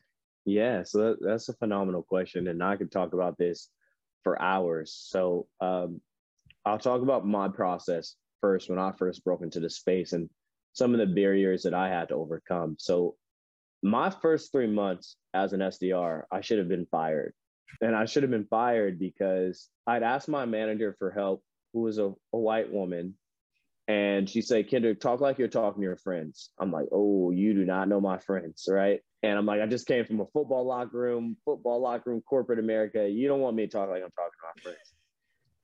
Yeah, 0.45 0.83
so 0.83 0.97
that, 0.99 1.17
that's 1.21 1.49
a 1.49 1.53
phenomenal 1.53 2.01
question, 2.01 2.47
and 2.47 2.63
I 2.63 2.75
could 2.75 2.91
talk 2.91 3.13
about 3.13 3.37
this 3.37 3.69
for 4.23 4.41
hours. 4.41 4.93
So 5.07 5.47
um, 5.61 6.01
I'll 6.65 6.79
talk 6.79 7.01
about 7.01 7.25
my 7.25 7.49
process 7.49 8.15
first 8.41 8.69
when 8.69 8.79
I 8.79 8.91
first 8.97 9.23
broke 9.23 9.41
into 9.41 9.59
the 9.59 9.69
space 9.69 10.13
and 10.13 10.29
some 10.73 10.93
of 10.93 10.99
the 10.99 11.13
barriers 11.13 11.63
that 11.63 11.73
I 11.73 11.89
had 11.89 12.09
to 12.09 12.15
overcome. 12.15 12.75
So 12.79 13.15
my 13.81 14.09
first 14.09 14.51
three 14.51 14.67
months 14.67 15.17
as 15.33 15.53
an 15.53 15.59
SDR, 15.59 16.23
I 16.31 16.41
should 16.41 16.57
have 16.57 16.69
been 16.69 16.87
fired, 16.87 17.33
and 17.81 17.95
I 17.95 18.05
should 18.05 18.23
have 18.23 18.31
been 18.31 18.47
fired 18.47 18.97
because 18.97 19.69
I'd 19.85 20.03
asked 20.03 20.29
my 20.29 20.45
manager 20.45 20.95
for 20.97 21.11
help, 21.11 21.43
who 21.73 21.81
was 21.81 21.99
a, 21.99 22.13
a 22.33 22.37
white 22.37 22.71
woman, 22.71 23.15
and 23.87 24.29
she 24.29 24.41
said, 24.41 24.69
Kendrick, 24.69 24.99
talk 24.99 25.19
like 25.19 25.37
you're 25.37 25.49
talking 25.49 25.81
to 25.81 25.85
your 25.85 25.97
friends. 25.97 26.49
I'm 26.57 26.71
like, 26.71 26.87
oh, 26.91 27.31
you 27.31 27.53
do 27.53 27.65
not 27.65 27.89
know 27.89 27.99
my 27.99 28.17
friends, 28.19 28.67
right? 28.69 29.01
And 29.23 29.37
I'm 29.37 29.45
like, 29.45 29.61
I 29.61 29.65
just 29.65 29.87
came 29.87 30.05
from 30.05 30.19
a 30.19 30.25
football 30.27 30.65
locker 30.65 30.97
room, 30.97 31.37
football 31.45 31.81
locker 31.81 32.09
room, 32.09 32.21
corporate 32.21 32.59
America. 32.59 33.07
You 33.07 33.29
don't 33.29 33.39
want 33.39 33.55
me 33.55 33.65
to 33.65 33.71
talk 33.71 33.89
like 33.89 34.03
I'm 34.03 34.11
talking 34.11 34.31
to 34.31 34.55
my 34.55 34.61
friends. 34.61 34.93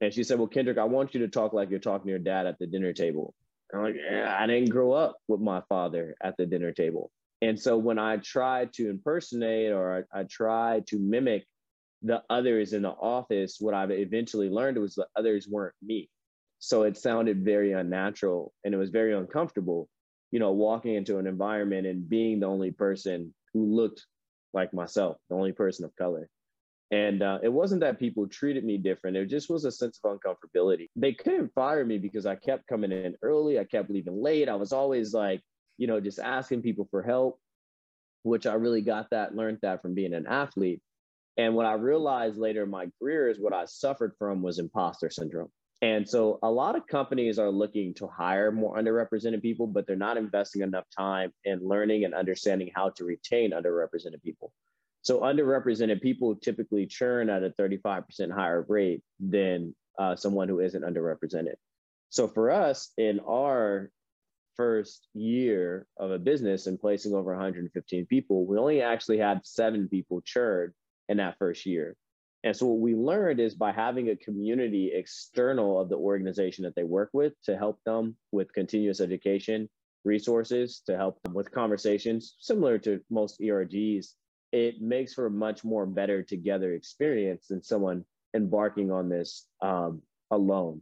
And 0.02 0.14
she 0.14 0.24
said, 0.24 0.40
Well, 0.40 0.48
Kendrick, 0.48 0.78
I 0.78 0.86
want 0.86 1.14
you 1.14 1.20
to 1.20 1.28
talk 1.28 1.52
like 1.52 1.70
you're 1.70 1.80
talking 1.80 2.06
to 2.06 2.12
your 2.12 2.20
dad 2.20 2.48
at 2.48 2.58
the 2.58 2.66
dinner 2.66 2.94
table. 2.94 3.34
I'm 3.74 3.84
like, 3.84 3.96
yeah, 3.96 4.36
I 4.40 4.48
didn't 4.48 4.70
grow 4.70 4.94
up 4.94 5.18
with 5.28 5.42
my 5.42 5.62
father 5.70 6.16
at 6.24 6.38
the 6.38 6.46
dinner 6.46 6.72
table. 6.72 7.12
And 7.42 7.60
so 7.60 7.78
when 7.78 8.00
I 8.00 8.18
tried 8.18 8.74
to 8.74 8.90
impersonate 8.90 9.72
or 9.72 10.06
I, 10.14 10.22
I 10.22 10.24
tried 10.24 10.88
to 10.88 10.98
mimic 10.98 11.46
the 12.02 12.24
others 12.30 12.74
in 12.74 12.82
the 12.82 12.90
office, 12.90 13.58
what 13.60 13.74
I've 13.74 13.92
eventually 13.92 14.50
learned 14.50 14.78
was 14.78 14.96
the 14.96 15.08
others 15.16 15.48
weren't 15.48 15.76
me. 15.84 16.10
So 16.60 16.84
it 16.84 16.98
sounded 16.98 17.46
very 17.46 17.74
unnatural 17.74 18.54
and 18.64 18.74
it 18.74 18.78
was 18.78 18.90
very 18.90 19.14
uncomfortable, 19.14 19.88
you 20.32 20.40
know, 20.40 20.52
walking 20.52 20.96
into 20.96 21.18
an 21.18 21.28
environment 21.28 21.88
and 21.88 22.08
being 22.08 22.40
the 22.40 22.48
only 22.48 22.72
person 22.72 23.34
who 23.54 23.76
looked 23.76 24.06
like 24.54 24.74
myself, 24.74 25.18
the 25.30 25.36
only 25.36 25.52
person 25.52 25.86
of 25.86 25.96
color. 25.96 26.30
And 26.92 27.22
uh, 27.22 27.38
it 27.44 27.54
wasn't 27.54 27.82
that 27.82 28.00
people 28.00 28.28
treated 28.28 28.64
me 28.66 28.78
different. 28.78 29.16
It 29.16 29.28
just 29.28 29.50
was 29.50 29.64
a 29.64 29.72
sense 29.72 30.00
of 30.04 30.18
uncomfortability. 30.18 30.88
They 30.96 31.14
couldn't 31.14 31.54
fire 31.54 31.86
me 31.86 32.00
because 32.00 32.26
I 32.26 32.36
kept 32.36 32.68
coming 32.68 32.92
in 32.92 33.16
early. 33.22 33.60
I 33.60 33.64
kept 33.64 33.92
leaving 33.92 34.22
late. 34.22 34.50
I 34.50 34.56
was 34.56 34.74
always 34.74 35.14
like, 35.14 35.42
you 35.78 35.86
know, 35.86 36.00
just 36.00 36.20
asking 36.20 36.64
people 36.64 36.88
for 36.90 37.04
help, 37.04 37.40
which 38.24 38.48
I 38.48 38.56
really 38.56 38.82
got 38.82 39.12
that, 39.12 39.36
learned 39.36 39.60
that 39.62 39.84
from 39.84 39.94
being 39.94 40.14
an 40.14 40.26
athlete. 40.26 40.82
And 41.38 41.54
what 41.54 41.68
I 41.68 41.74
realized 41.74 42.38
later 42.38 42.64
in 42.64 42.72
my 42.72 42.88
career 43.00 43.30
is 43.30 43.40
what 43.40 43.54
I 43.54 43.66
suffered 43.66 44.14
from 44.18 44.42
was 44.42 44.58
imposter 44.58 45.12
syndrome. 45.12 45.52
And 45.82 46.08
so 46.08 46.40
a 46.44 46.52
lot 46.52 46.76
of 46.76 46.88
companies 46.88 47.40
are 47.40 47.50
looking 47.50 47.94
to 47.96 48.08
hire 48.08 48.52
more 48.52 48.78
underrepresented 48.78 49.42
people, 49.42 49.66
but 49.66 49.88
they're 49.88 49.96
not 49.96 50.18
investing 50.18 50.62
enough 50.62 50.84
time 50.96 51.32
in 51.46 51.66
learning 51.66 52.04
and 52.04 52.14
understanding 52.14 52.70
how 52.76 52.90
to 52.92 53.06
retain 53.06 53.52
underrepresented 53.52 54.22
people. 54.22 54.52
So 55.04 55.22
underrepresented 55.22 56.02
people 56.02 56.36
typically 56.36 56.86
churn 56.86 57.30
at 57.30 57.44
a 57.44 57.52
35% 57.52 58.32
higher 58.32 58.66
rate 58.68 59.02
than 59.22 59.74
uh, 59.98 60.18
someone 60.18 60.50
who 60.50 60.60
isn't 60.60 60.84
underrepresented. 60.84 61.56
So 62.10 62.28
for 62.28 62.52
us 62.52 62.92
in 62.98 63.22
our 63.22 63.90
first 64.58 65.08
year 65.14 65.88
of 65.98 66.12
a 66.12 66.20
business 66.20 66.68
and 66.68 66.78
placing 66.78 67.14
over 67.14 67.32
115 67.32 68.06
people, 68.08 68.46
we 68.46 68.58
only 68.58 68.82
actually 68.82 69.18
had 69.18 69.46
seven 69.46 69.88
people 69.88 70.22
churn 70.26 70.74
in 71.08 71.18
that 71.18 71.38
first 71.38 71.66
year. 71.66 71.96
And 72.44 72.56
so 72.56 72.68
what 72.68 72.80
we 72.80 72.96
learned 72.96 73.40
is 73.40 73.56
by 73.56 73.72
having 73.72 74.10
a 74.10 74.16
community 74.16 74.92
external 74.94 75.80
of 75.80 75.90
the 75.90 75.98
organization 75.98 76.64
that 76.64 76.76
they 76.76 76.84
work 76.84 77.10
with 77.14 77.34
to 77.44 77.58
help 77.58 77.80
them 77.86 78.16
with 78.32 78.54
continuous 78.54 79.02
education 79.02 79.70
resources, 80.06 80.82
to 80.86 80.96
help 80.96 81.22
them 81.24 81.34
with 81.34 81.52
conversations 81.52 82.36
similar 82.40 82.78
to 82.80 83.02
most 83.10 83.40
ERGs, 83.42 84.14
it 84.52 84.82
makes 84.82 85.14
for 85.14 85.26
a 85.26 85.32
much 85.32 85.64
more 85.64 85.86
better 85.86 86.24
together 86.24 86.74
experience 86.74 87.48
than 87.48 87.62
someone 87.62 88.06
embarking 88.34 88.92
on 88.92 89.10
this 89.10 89.46
um, 89.62 90.02
alone. 90.32 90.82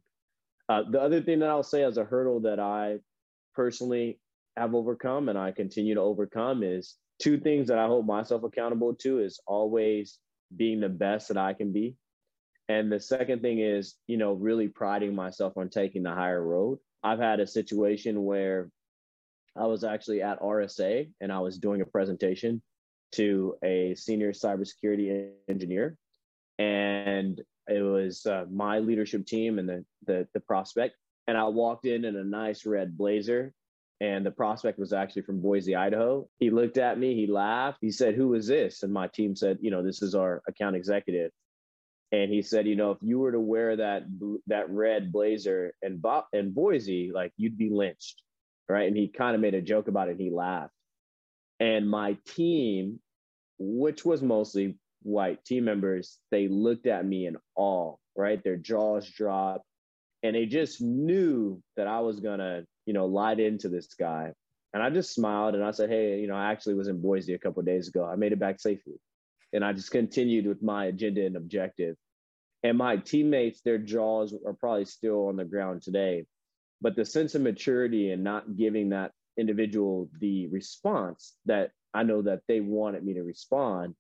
Uh, 0.70 0.84
the 0.90 1.02
other 1.02 1.22
thing 1.22 1.40
that 1.40 1.50
I'll 1.50 1.64
say 1.64 1.84
as 1.84 1.98
a 1.98 2.04
hurdle 2.04 2.42
that 2.42 2.60
I 2.60 2.98
personally 3.56 4.20
have 4.56 4.76
overcome 4.76 5.30
and 5.30 5.38
I 5.38 5.52
continue 5.52 5.96
to 5.96 6.02
overcome 6.02 6.62
is 6.64 6.96
two 7.20 7.40
things 7.40 7.68
that 7.68 7.78
I 7.80 7.88
hold 7.88 8.06
myself 8.06 8.44
accountable 8.44 8.94
to 8.96 9.20
is 9.20 9.40
always 9.48 10.20
being 10.56 10.80
the 10.80 10.90
best 10.90 11.28
that 11.30 11.38
I 11.38 11.54
can 11.54 11.72
be. 11.72 11.96
And 12.70 12.92
the 12.92 13.00
second 13.00 13.42
thing 13.42 13.60
is, 13.60 13.96
you 14.08 14.18
know, 14.18 14.34
really 14.34 14.68
priding 14.68 15.16
myself 15.16 15.58
on 15.58 15.70
taking 15.70 16.04
the 16.04 16.14
higher 16.14 16.42
road. 16.42 16.80
I've 17.04 17.20
had 17.20 17.40
a 17.40 17.48
situation 17.48 18.24
where 18.24 18.70
I 19.56 19.66
was 19.66 19.84
actually 19.84 20.22
at 20.22 20.42
RSA 20.42 21.10
and 21.22 21.32
I 21.32 21.40
was 21.40 21.58
doing 21.58 21.82
a 21.82 21.86
presentation 21.86 22.62
to 23.14 23.56
a 23.64 23.96
senior 23.96 24.34
cybersecurity 24.34 25.30
engineer. 25.48 25.98
And 26.60 27.42
it 27.68 27.82
was 27.82 28.26
uh, 28.26 28.46
my 28.52 28.80
leadership 28.80 29.26
team 29.26 29.60
and 29.60 29.70
the, 29.70 29.86
the, 30.06 30.28
the 30.34 30.40
prospect. 30.42 30.96
And 31.28 31.38
I 31.38 31.46
walked 31.46 31.86
in 31.86 32.06
in 32.06 32.16
a 32.16 32.24
nice 32.24 32.66
red 32.66 32.98
blazer 32.98 33.54
and 34.00 34.26
the 34.26 34.32
prospect 34.32 34.78
was 34.78 34.94
actually 34.94 35.24
from 35.24 35.42
Boise, 35.42 35.76
Idaho. 35.76 36.28
He 36.40 36.50
looked 36.50 36.78
at 36.78 37.00
me, 37.00 37.16
he 37.16 37.26
laughed. 37.28 37.80
He 37.82 37.92
said, 37.92 38.16
"Who 38.16 38.34
is 38.36 38.48
this?" 38.48 38.84
And 38.84 38.94
my 38.94 39.08
team 39.08 39.36
said, 39.36 39.58
"You 39.62 39.72
know, 39.72 39.84
this 39.84 40.02
is 40.02 40.14
our 40.14 40.42
account 40.48 40.76
executive." 40.76 41.32
And 42.12 42.32
he 42.32 42.42
said, 42.42 42.68
"You 42.68 42.76
know, 42.76 42.92
if 42.92 43.00
you 43.02 43.20
were 43.20 43.32
to 43.32 43.40
wear 43.40 43.76
that 43.76 44.04
that 44.48 44.70
red 44.70 45.12
blazer 45.12 45.74
and 45.82 46.02
Bo- 46.02 46.28
in 46.32 46.52
Boise, 46.52 47.12
like 47.12 47.34
you'd 47.38 47.58
be 47.58 47.70
lynched, 47.70 48.22
right?" 48.70 48.88
And 48.88 48.96
he 48.96 49.08
kind 49.08 49.36
of 49.36 49.42
made 49.42 49.56
a 49.56 49.62
joke 49.62 49.88
about 49.88 50.10
it. 50.10 50.12
And 50.12 50.22
he 50.22 50.30
laughed. 50.30 50.74
And 51.60 51.90
my 51.90 52.18
team, 52.26 53.00
which 53.58 54.06
was 54.06 54.22
mostly 54.22 54.78
white 55.02 55.44
team 55.44 55.66
members, 55.66 56.20
they 56.30 56.48
looked 56.48 56.86
at 56.86 57.06
me 57.06 57.26
in 57.26 57.38
awe, 57.56 57.96
right? 58.16 58.44
Their 58.44 58.58
jaws 58.58 59.10
dropped, 59.10 59.66
and 60.22 60.36
they 60.36 60.46
just 60.46 60.82
knew 60.82 61.64
that 61.78 61.88
I 61.88 62.02
was 62.02 62.20
gonna 62.20 62.66
you 62.88 62.94
know, 62.94 63.06
lied 63.06 63.40
into 63.40 63.70
this 63.70 63.94
guy. 63.94 64.34
And 64.74 64.82
I 64.82 64.90
just 64.90 65.14
smiled 65.14 65.54
and 65.54 65.64
I 65.64 65.72
said, 65.72 65.90
Hey, 65.90 66.20
you 66.20 66.28
know, 66.28 66.36
I 66.36 66.52
actually 66.52 66.74
was 66.74 66.88
in 66.88 67.02
Boise 67.02 67.34
a 67.34 67.38
couple 67.38 67.62
days 67.62 67.88
ago. 67.88 68.04
I 68.04 68.16
made 68.16 68.32
it 68.32 68.40
back 68.40 68.60
safely. 68.60 68.96
And 69.54 69.64
I 69.64 69.74
just 69.74 69.92
continued 69.92 70.48
with 70.48 70.64
my 70.64 70.86
agenda 70.86 71.26
and 71.26 71.36
objective. 71.36 71.96
And 72.64 72.78
my 72.78 72.98
teammates, 72.98 73.62
their 73.62 73.78
jaws 73.78 74.34
are 74.46 74.54
probably 74.54 74.86
still 74.86 75.28
on 75.28 75.36
the 75.36 75.46
ground 75.46 75.84
today. 75.84 76.26
But 76.82 76.96
the 76.96 77.06
sense 77.06 77.36
of 77.36 77.42
maturity 77.42 78.12
and 78.12 78.24
not 78.24 78.56
giving 78.56 78.90
that 78.90 79.12
individual 79.38 80.10
the 80.20 80.48
response 80.48 81.36
that 81.46 81.72
I 81.94 82.04
know 82.04 82.24
that 82.24 82.42
they 82.48 82.60
wanted 82.60 83.04
me 83.04 83.14
to 83.14 83.24
respond 83.24 83.96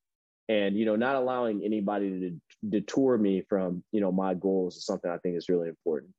and 0.49 0.77
you 0.77 0.85
know 0.85 0.95
not 0.95 1.15
allowing 1.15 1.63
anybody 1.63 2.09
to 2.09 2.69
detour 2.69 3.17
me 3.17 3.43
from 3.49 3.83
you 3.91 4.01
know 4.01 4.11
my 4.11 4.33
goals 4.33 4.77
is 4.77 4.85
something 4.85 5.11
i 5.11 5.17
think 5.17 5.35
is 5.35 5.49
really 5.49 5.67
important 5.69 6.11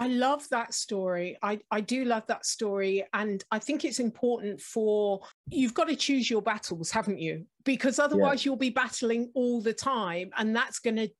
I 0.00 0.06
love 0.06 0.48
that 0.48 0.72
story. 0.72 1.36
I, 1.42 1.60
I 1.70 1.82
do 1.82 2.06
love 2.06 2.26
that 2.28 2.46
story. 2.46 3.04
And 3.12 3.44
I 3.52 3.58
think 3.58 3.84
it's 3.84 4.00
important 4.00 4.58
for 4.58 5.20
you've 5.50 5.74
got 5.74 5.88
to 5.88 5.94
choose 5.94 6.30
your 6.30 6.40
battles, 6.40 6.90
haven't 6.90 7.18
you? 7.18 7.44
Because 7.66 7.98
otherwise, 7.98 8.42
yeah. 8.42 8.50
you'll 8.50 8.56
be 8.56 8.70
battling 8.70 9.30
all 9.34 9.60
the 9.60 9.74
time. 9.74 10.30
And 10.38 10.56
that's 10.56 10.78
going 10.78 10.96
to, 10.96 11.10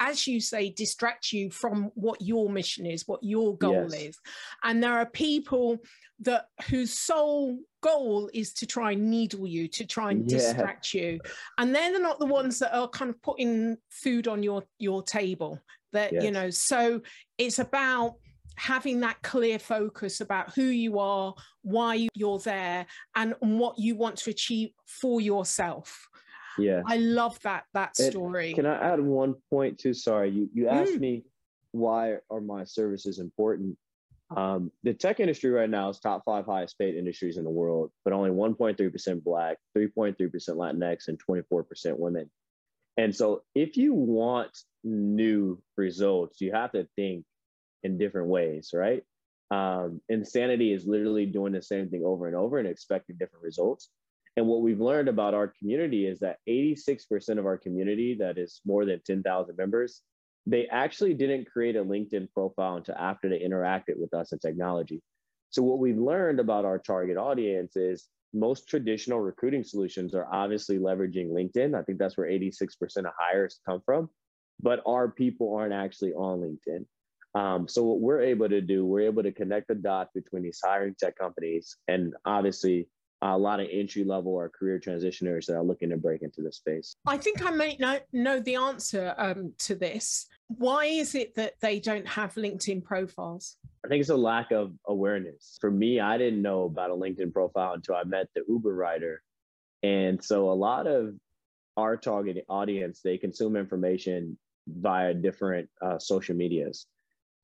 as 0.00 0.26
you 0.26 0.40
say, 0.40 0.70
distract 0.70 1.32
you 1.32 1.48
from 1.48 1.92
what 1.94 2.20
your 2.20 2.50
mission 2.50 2.86
is, 2.86 3.06
what 3.06 3.22
your 3.22 3.56
goal 3.56 3.86
yes. 3.88 4.02
is. 4.02 4.18
And 4.64 4.82
there 4.82 4.94
are 4.94 5.06
people 5.06 5.78
that 6.18 6.46
whose 6.68 6.98
sole 6.98 7.56
goal 7.82 8.28
is 8.34 8.52
to 8.54 8.66
try 8.66 8.92
and 8.92 9.08
needle 9.08 9.46
you, 9.46 9.68
to 9.68 9.86
try 9.86 10.10
and 10.10 10.28
yeah. 10.28 10.38
distract 10.38 10.92
you. 10.92 11.20
And 11.58 11.72
they're 11.72 12.00
not 12.00 12.18
the 12.18 12.26
ones 12.26 12.58
that 12.58 12.76
are 12.76 12.88
kind 12.88 13.10
of 13.10 13.22
putting 13.22 13.76
food 13.90 14.26
on 14.26 14.42
your, 14.42 14.64
your 14.80 15.04
table 15.04 15.60
that 15.92 16.12
yes. 16.12 16.24
you 16.24 16.32
know 16.32 16.50
so 16.50 17.00
it's 17.38 17.60
about 17.60 18.16
having 18.56 19.00
that 19.00 19.20
clear 19.22 19.58
focus 19.58 20.20
about 20.20 20.54
who 20.54 20.64
you 20.64 20.98
are, 20.98 21.34
why 21.62 22.08
you're 22.14 22.38
there, 22.38 22.86
and 23.14 23.34
what 23.40 23.78
you 23.78 23.96
want 23.96 24.16
to 24.18 24.30
achieve 24.30 24.70
for 24.86 25.20
yourself. 25.20 26.08
Yeah. 26.58 26.82
I 26.86 26.98
love 26.98 27.38
that 27.42 27.64
that 27.74 27.96
story. 27.96 28.54
can 28.54 28.66
I 28.66 28.92
add 28.92 29.00
one 29.00 29.34
point 29.50 29.78
too? 29.78 29.94
Sorry, 29.94 30.30
you 30.30 30.48
you 30.52 30.68
asked 30.68 30.92
mm. 30.92 31.00
me 31.00 31.24
why 31.72 32.16
are 32.30 32.40
my 32.40 32.64
services 32.64 33.18
important. 33.18 33.76
Um, 34.34 34.72
the 34.82 34.94
tech 34.94 35.20
industry 35.20 35.50
right 35.50 35.68
now 35.68 35.90
is 35.90 35.98
top 35.98 36.22
five 36.24 36.46
highest 36.46 36.78
paid 36.78 36.94
industries 36.94 37.36
in 37.36 37.44
the 37.44 37.50
world, 37.50 37.90
but 38.04 38.12
only 38.12 38.30
1.3% 38.30 39.22
Black, 39.22 39.58
3.3% 39.76 40.16
Latinx, 40.16 41.08
and 41.08 41.20
24% 41.28 41.98
women. 41.98 42.30
And 42.96 43.14
so, 43.14 43.42
if 43.54 43.76
you 43.76 43.92
want 43.92 44.56
new 44.84 45.60
results, 45.76 46.40
you 46.40 46.52
have 46.52 46.72
to 46.72 46.86
think 46.96 47.24
in 47.84 47.98
different 47.98 48.28
ways, 48.28 48.70
right? 48.74 49.02
Um, 49.50 50.00
insanity 50.08 50.72
is 50.72 50.86
literally 50.86 51.26
doing 51.26 51.52
the 51.52 51.62
same 51.62 51.88
thing 51.88 52.02
over 52.04 52.26
and 52.26 52.34
over 52.34 52.58
and 52.58 52.66
expecting 52.66 53.16
different 53.16 53.44
results. 53.44 53.90
And 54.36 54.46
what 54.46 54.62
we've 54.62 54.80
learned 54.80 55.08
about 55.08 55.34
our 55.34 55.52
community 55.58 56.06
is 56.06 56.18
that 56.20 56.38
86% 56.48 57.38
of 57.38 57.46
our 57.46 57.56
community, 57.56 58.16
that 58.18 58.36
is 58.36 58.60
more 58.66 58.84
than 58.84 59.00
10,000 59.06 59.56
members, 59.56 60.02
they 60.46 60.66
actually 60.66 61.14
didn't 61.14 61.50
create 61.50 61.76
a 61.76 61.84
LinkedIn 61.84 62.32
profile 62.32 62.76
until 62.76 62.96
after 62.96 63.28
they 63.28 63.38
interacted 63.38 63.96
with 63.96 64.12
us 64.12 64.32
in 64.32 64.38
technology. 64.38 65.02
So, 65.50 65.62
what 65.62 65.78
we've 65.78 65.98
learned 65.98 66.40
about 66.40 66.64
our 66.64 66.78
target 66.78 67.16
audience 67.16 67.76
is 67.76 68.08
most 68.34 68.68
traditional 68.68 69.20
recruiting 69.20 69.62
solutions 69.62 70.14
are 70.14 70.26
obviously 70.32 70.78
leveraging 70.78 71.30
LinkedIn. 71.30 71.78
I 71.78 71.82
think 71.82 71.98
that's 71.98 72.16
where 72.16 72.28
86% 72.28 72.70
of 72.98 73.12
hires 73.16 73.60
come 73.64 73.80
from, 73.86 74.10
but 74.60 74.82
our 74.84 75.08
people 75.08 75.54
aren't 75.54 75.72
actually 75.72 76.12
on 76.12 76.40
LinkedIn. 76.40 76.84
Um, 77.34 77.66
so 77.66 77.82
what 77.82 78.00
we're 78.00 78.20
able 78.20 78.48
to 78.48 78.60
do, 78.60 78.86
we're 78.86 79.00
able 79.00 79.22
to 79.22 79.32
connect 79.32 79.68
the 79.68 79.74
dots 79.74 80.12
between 80.14 80.42
these 80.42 80.60
hiring 80.64 80.94
tech 80.98 81.18
companies 81.18 81.76
and 81.88 82.14
obviously 82.24 82.88
a 83.22 83.36
lot 83.36 83.58
of 83.58 83.68
entry 83.72 84.04
level 84.04 84.32
or 84.32 84.48
career 84.50 84.78
transitioners 84.78 85.46
that 85.46 85.54
are 85.54 85.62
looking 85.62 85.90
to 85.90 85.96
break 85.96 86.22
into 86.22 86.42
this 86.42 86.56
space. 86.56 86.94
I 87.06 87.16
think 87.16 87.44
I 87.44 87.50
may 87.50 87.76
know, 87.80 87.98
know 88.12 88.38
the 88.38 88.56
answer 88.56 89.14
um, 89.16 89.52
to 89.60 89.74
this. 89.74 90.26
Why 90.48 90.84
is 90.84 91.14
it 91.14 91.34
that 91.36 91.54
they 91.60 91.80
don't 91.80 92.06
have 92.06 92.34
LinkedIn 92.34 92.84
profiles? 92.84 93.56
I 93.84 93.88
think 93.88 94.02
it's 94.02 94.10
a 94.10 94.16
lack 94.16 94.50
of 94.52 94.72
awareness. 94.86 95.56
For 95.60 95.70
me, 95.70 96.00
I 96.00 96.18
didn't 96.18 96.42
know 96.42 96.64
about 96.64 96.90
a 96.90 96.94
LinkedIn 96.94 97.32
profile 97.32 97.72
until 97.72 97.96
I 97.96 98.04
met 98.04 98.28
the 98.34 98.42
Uber 98.48 98.74
rider 98.74 99.22
And 99.82 100.22
so 100.22 100.50
a 100.50 100.52
lot 100.52 100.86
of 100.86 101.14
our 101.76 101.96
target 101.96 102.44
audience, 102.48 103.00
they 103.02 103.18
consume 103.18 103.56
information 103.56 104.38
via 104.68 105.14
different 105.14 105.68
uh, 105.82 105.98
social 105.98 106.36
medias. 106.36 106.86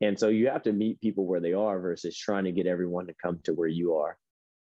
And 0.00 0.19
so 0.19 0.28
you 0.28 0.49
have 0.49 0.62
to 0.62 0.73
meet 0.73 1.00
people 1.00 1.26
where 1.26 1.40
they 1.40 1.52
are 1.52 1.78
versus 1.80 2.16
trying 2.16 2.45
to 2.45 2.52
get 2.52 2.66
everyone 2.66 3.07
to 3.07 3.14
come 3.23 3.40
to 3.45 3.52
where 3.52 3.69
you 3.69 3.97
are. 3.97 4.16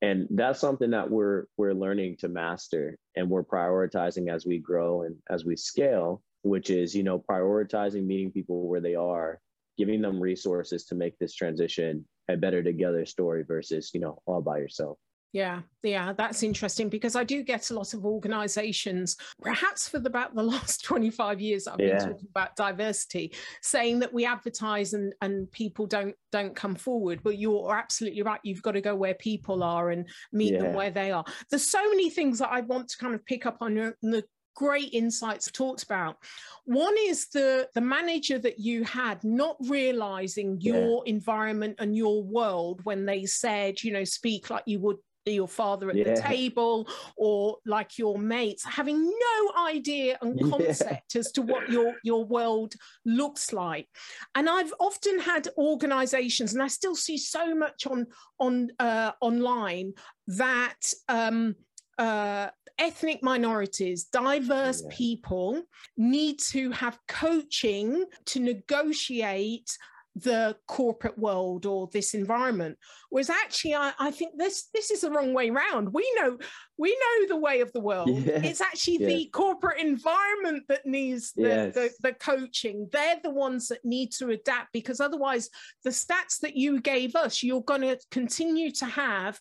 And 0.02 0.28
that's 0.32 0.60
something 0.60 0.92
that 0.92 1.10
we're 1.10 1.46
we're 1.58 1.74
learning 1.74 2.18
to 2.20 2.30
master 2.30 2.98
and 3.16 3.30
we're 3.30 3.44
prioritizing 3.44 4.34
as 4.34 4.46
we 4.46 4.58
grow 4.58 5.04
and 5.04 5.18
as 5.30 5.44
we 5.44 5.58
scale, 5.58 6.24
which 6.44 6.70
is, 6.70 6.96
you 6.96 7.04
know, 7.04 7.20
prioritizing 7.20 8.06
meeting 8.06 8.32
people 8.32 8.68
where 8.68 8.82
they 8.82 8.96
are, 8.96 9.40
giving 9.78 10.02
them 10.02 10.20
resources 10.20 10.86
to 10.86 10.96
make 10.96 11.20
this 11.20 11.34
transition 11.34 12.06
a 12.30 12.38
better 12.38 12.64
together 12.64 13.06
story 13.06 13.44
versus, 13.44 13.92
you 13.94 14.00
know, 14.00 14.22
all 14.26 14.42
by 14.42 14.58
yourself. 14.58 14.98
Yeah, 15.32 15.62
yeah, 15.84 16.14
that's 16.14 16.42
interesting 16.42 16.90
because 16.90 17.16
I 17.16 17.24
do 17.24 17.44
get 17.44 17.70
a 17.70 17.76
lot 17.76 17.94
of 17.94 18.04
organizations, 18.04 19.16
perhaps 19.42 19.88
for 19.88 20.00
the, 20.00 20.10
about 20.10 20.34
the 20.34 20.42
last 20.56 20.84
25 20.84 21.40
years 21.40 21.68
I've 21.68 21.80
yeah. 21.80 22.00
been 22.00 22.14
talking 22.14 22.28
about 22.32 22.56
diversity, 22.56 23.34
saying 23.62 24.00
that 24.00 24.12
we 24.12 24.26
advertise 24.26 24.94
and, 24.94 25.14
and 25.22 25.52
people 25.52 25.86
don't 25.86 26.16
don't 26.32 26.56
come 26.56 26.76
forward. 26.76 27.22
But 27.24 27.38
you're 27.38 27.76
absolutely 27.76 28.24
right. 28.24 28.40
You've 28.44 28.64
got 28.64 28.72
to 28.72 28.82
go 28.82 28.96
where 28.96 29.14
people 29.14 29.62
are 29.62 29.92
and 29.92 30.08
meet 30.32 30.54
yeah. 30.54 30.64
them 30.64 30.74
where 30.74 30.92
they 30.92 31.12
are. 31.12 31.26
There's 31.52 31.70
so 31.70 31.88
many 31.90 32.10
things 32.10 32.40
that 32.40 32.50
I 32.52 32.62
want 32.62 32.90
to 32.90 32.98
kind 32.98 33.14
of 33.14 33.24
pick 33.26 33.46
up 33.46 33.58
on 33.62 33.76
the 34.02 34.24
great 34.56 34.94
insights 34.94 35.50
talked 35.52 35.84
about. 35.84 36.18
One 36.66 36.96
is 37.00 37.28
the 37.30 37.70
the 37.76 37.82
manager 37.82 38.40
that 38.40 38.60
you 38.60 38.84
had 38.84 39.24
not 39.24 39.58
realizing 39.62 40.60
your 40.60 41.04
yeah. 41.06 41.14
environment 41.14 41.76
and 41.80 41.96
your 41.96 42.24
world 42.24 42.82
when 42.84 43.06
they 43.06 43.26
said, 43.26 43.84
you 43.84 43.94
know, 43.94 44.04
speak 44.04 44.50
like 44.50 44.64
you 44.66 44.80
would 44.80 44.98
your 45.32 45.48
father 45.48 45.90
at 45.90 45.96
yeah. 45.96 46.16
the 46.16 46.22
table 46.22 46.88
or 47.18 47.58
like 47.66 47.98
your 47.98 48.18
mates 48.18 48.64
having 48.64 49.04
no 49.04 49.66
idea 49.66 50.18
and 50.22 50.40
concept 50.52 51.16
yeah. 51.16 51.20
as 51.20 51.32
to 51.32 51.42
what 51.42 51.70
your 51.70 51.96
your 52.04 52.26
world 52.26 52.74
looks 53.06 53.54
like 53.54 53.88
and 54.36 54.50
i've 54.50 54.74
often 54.80 55.20
had 55.20 55.48
organizations 55.58 56.54
and 56.54 56.62
i 56.62 56.68
still 56.68 56.96
see 56.96 57.18
so 57.18 57.54
much 57.56 57.88
on 57.88 58.06
on 58.40 58.70
uh, 58.80 59.12
online 59.22 59.94
that 60.28 60.80
um, 61.10 61.56
uh, 61.98 62.48
ethnic 62.80 63.22
minorities, 63.22 64.06
diverse 64.06 64.82
yeah. 64.84 64.96
people 64.96 65.62
need 65.98 66.40
to 66.40 66.72
have 66.72 66.98
coaching 67.08 68.06
to 68.26 68.40
negotiate 68.40 69.70
the 70.16 70.56
corporate 70.68 71.18
world 71.18 71.66
or 71.66 71.88
this 71.94 72.14
environment 72.14 72.78
whereas 73.10 73.30
actually 73.30 73.76
I, 73.76 73.94
I, 74.00 74.12
think 74.12 74.38
this 74.38 74.68
this 74.74 74.92
is 74.92 75.02
the 75.02 75.12
wrong 75.12 75.34
way 75.34 75.50
around 75.50 75.94
we 75.94 76.12
know 76.16 76.38
we 76.78 76.90
know 76.90 77.28
the 77.28 77.38
way 77.38 77.62
of 77.62 77.72
the 77.74 77.80
world 77.80 78.10
yeah. 78.26 78.42
it's 78.44 78.60
actually 78.60 78.98
yeah. 79.00 79.08
the 79.08 79.30
corporate 79.32 79.80
environment 79.80 80.64
that 80.68 80.86
needs 80.86 81.32
the, 81.34 81.42
yes. 81.44 81.74
the, 81.76 81.90
the 82.02 82.14
coaching 82.14 82.90
they're 82.92 83.20
the 83.24 83.30
ones 83.30 83.68
that 83.68 83.86
need 83.86 84.12
to 84.14 84.30
adapt 84.30 84.74
because 84.74 85.00
otherwise 85.00 85.50
the 85.84 85.92
stats 85.92 86.40
that 86.42 86.56
you 86.56 86.82
gave 86.82 87.16
us 87.16 87.44
you're 87.44 87.62
going 87.62 87.82
to 87.82 87.98
continue 88.12 88.72
to 88.72 88.86
have 88.86 89.40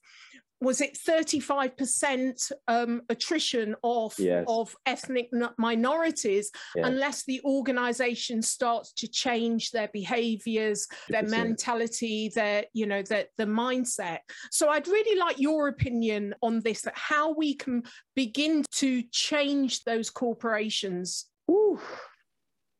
was 0.60 0.80
it 0.80 0.98
35% 0.98 2.52
um, 2.66 3.02
attrition 3.08 3.76
of, 3.84 4.14
yes. 4.18 4.44
of 4.48 4.74
ethnic 4.86 5.30
minorities 5.56 6.50
yes. 6.74 6.86
unless 6.86 7.24
the 7.24 7.40
organization 7.44 8.42
starts 8.42 8.92
to 8.92 9.08
change 9.08 9.70
their 9.70 9.88
behaviors 9.92 10.86
their 11.08 11.22
mentality 11.22 12.30
their 12.34 12.64
you 12.72 12.86
know 12.86 13.02
their, 13.02 13.26
the 13.36 13.44
mindset 13.44 14.18
so 14.50 14.68
i'd 14.70 14.88
really 14.88 15.18
like 15.18 15.38
your 15.38 15.68
opinion 15.68 16.34
on 16.42 16.60
this 16.60 16.82
that 16.82 16.96
how 16.96 17.32
we 17.32 17.54
can 17.54 17.82
begin 18.14 18.64
to 18.72 19.02
change 19.12 19.84
those 19.84 20.10
corporations 20.10 21.26
Ooh. 21.50 21.80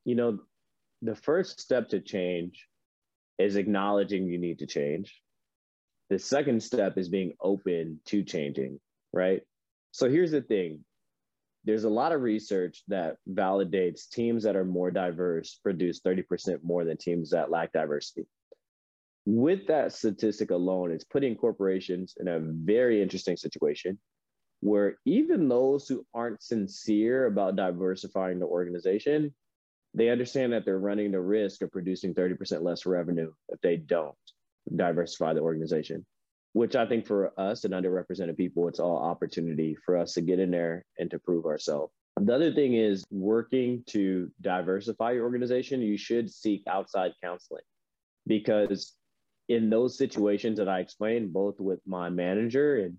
you 0.05 0.15
know 0.15 0.39
the 1.03 1.15
first 1.15 1.61
step 1.61 1.89
to 1.91 2.01
change 2.01 2.67
is 3.39 3.57
acknowledging 3.57 4.27
you 4.27 4.39
need 4.39 4.59
to 4.59 4.67
change 4.67 5.21
the 6.11 6.19
second 6.19 6.63
step 6.63 6.97
is 6.97 7.09
being 7.09 7.35
open 7.41 8.01
to 8.07 8.23
changing, 8.23 8.81
right? 9.13 9.43
So 9.93 10.09
here's 10.09 10.31
the 10.31 10.43
thing 10.43 10.85
there's 11.65 11.85
a 11.85 11.91
lot 11.91 12.13
of 12.13 12.23
research 12.23 12.83
that 12.89 13.17
validates 13.29 14.09
teams 14.09 14.43
that 14.45 14.57
are 14.57 14.65
more 14.65 14.91
diverse 14.91 15.59
produce 15.63 16.01
30% 16.01 16.63
more 16.63 16.85
than 16.85 16.97
teams 16.97 17.31
that 17.31 17.51
lack 17.51 17.73
diversity. 17.73 18.27
With 19.27 19.67
that 19.67 19.93
statistic 19.93 20.51
alone, 20.51 20.93
it's 20.93 21.05
putting 21.05 21.37
corporations 21.37 22.15
in 22.19 22.29
a 22.29 22.41
very 22.41 23.03
interesting 23.03 23.37
situation 23.37 23.99
where 24.61 24.97
even 25.05 25.49
those 25.49 25.87
who 25.87 26.07
aren't 26.15 26.43
sincere 26.43 27.27
about 27.27 27.57
diversifying 27.57 28.39
the 28.39 28.47
organization, 28.47 29.35
they 29.93 30.09
understand 30.09 30.53
that 30.53 30.65
they're 30.65 30.79
running 30.79 31.13
the 31.13 31.21
risk 31.21 31.61
of 31.61 31.71
producing 31.71 32.15
30% 32.15 32.63
less 32.63 32.87
revenue 32.87 33.31
if 33.51 33.61
they 33.61 33.77
don't 33.77 34.17
diversify 34.77 35.35
the 35.35 35.41
organization, 35.41 36.05
which 36.53 36.77
I 36.77 36.87
think 36.87 37.07
for 37.07 37.33
us 37.39 37.65
and 37.65 37.75
underrepresented 37.75 38.37
people, 38.37 38.69
it's 38.69 38.81
all 38.81 38.99
opportunity 38.99 39.77
for 39.85 39.97
us 39.97 40.15
to 40.15 40.21
get 40.21 40.39
in 40.39 40.51
there 40.51 40.85
and 40.99 41.11
to 41.11 41.19
prove 41.19 41.47
ourselves. 41.47 41.93
The 42.21 42.35
other 42.35 42.53
thing 42.53 42.75
is 42.75 43.05
working 43.11 43.85
to 43.89 44.31
diversify 44.41 45.13
your 45.13 45.25
organization, 45.25 45.81
you 45.81 45.97
should 45.97 46.31
seek 46.33 46.63
outside 46.67 47.13
counseling 47.23 47.63
because 48.27 48.95
in 49.49 49.71
those 49.71 49.97
situations 49.97 50.59
that 50.59 50.69
I 50.69 50.81
explained, 50.81 51.33
both 51.33 51.61
with 51.61 51.81
my 51.87 52.11
manager 52.11 52.77
and 52.77 52.99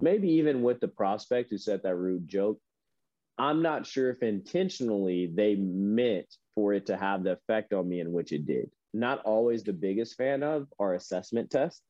maybe 0.00 0.30
even 0.30 0.62
with 0.62 0.80
the 0.80 0.88
prospect 0.88 1.50
who 1.50 1.58
said 1.58 1.82
that 1.82 1.96
rude 1.96 2.28
joke, 2.28 2.58
I'm 3.38 3.62
not 3.62 3.86
sure 3.86 4.10
if 4.10 4.22
intentionally 4.22 5.30
they 5.34 5.56
meant 5.56 6.26
for 6.54 6.72
it 6.72 6.86
to 6.86 6.96
have 6.96 7.24
the 7.24 7.32
effect 7.32 7.72
on 7.72 7.88
me 7.88 8.00
in 8.00 8.12
which 8.12 8.32
it 8.32 8.46
did 8.46 8.70
not 8.92 9.22
always 9.24 9.62
the 9.62 9.72
biggest 9.72 10.16
fan 10.16 10.42
of 10.42 10.66
are 10.78 10.94
assessment 10.94 11.50
tests. 11.50 11.82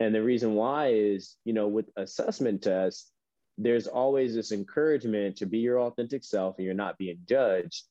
And 0.00 0.14
the 0.14 0.22
reason 0.22 0.54
why 0.54 0.88
is, 0.92 1.36
you 1.44 1.52
know, 1.52 1.68
with 1.68 1.86
assessment 1.96 2.62
tests, 2.62 3.10
there's 3.56 3.86
always 3.86 4.34
this 4.34 4.50
encouragement 4.50 5.36
to 5.36 5.46
be 5.46 5.58
your 5.58 5.80
authentic 5.80 6.24
self 6.24 6.56
and 6.58 6.64
you're 6.64 6.74
not 6.74 6.98
being 6.98 7.18
judged. 7.28 7.84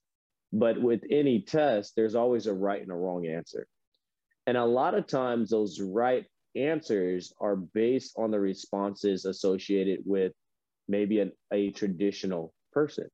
But 0.51 0.79
with 0.81 1.01
any 1.09 1.41
test, 1.41 1.93
there's 1.95 2.15
always 2.15 2.47
a 2.47 2.53
right 2.53 2.81
and 2.81 2.91
a 2.91 2.95
wrong 2.95 3.25
answer. 3.25 3.65
And 4.45 4.57
a 4.57 4.65
lot 4.65 4.93
of 4.93 5.07
times, 5.07 5.49
those 5.49 5.79
right 5.79 6.25
answers 6.55 7.33
are 7.39 7.55
based 7.55 8.13
on 8.17 8.29
the 8.29 8.39
responses 8.39 9.25
associated 9.25 10.01
with 10.05 10.33
maybe 10.87 11.21
an, 11.21 11.31
a 11.51 11.71
traditional 11.71 12.53
person. 12.73 13.07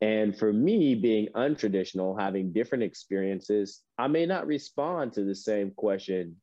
And 0.00 0.36
for 0.36 0.52
me, 0.52 0.94
being 0.94 1.28
untraditional, 1.34 2.18
having 2.18 2.52
different 2.52 2.84
experiences, 2.84 3.80
I 3.98 4.06
may 4.06 4.24
not 4.24 4.46
respond 4.46 5.12
to 5.12 5.24
the 5.24 5.34
same 5.34 5.72
question 5.72 6.36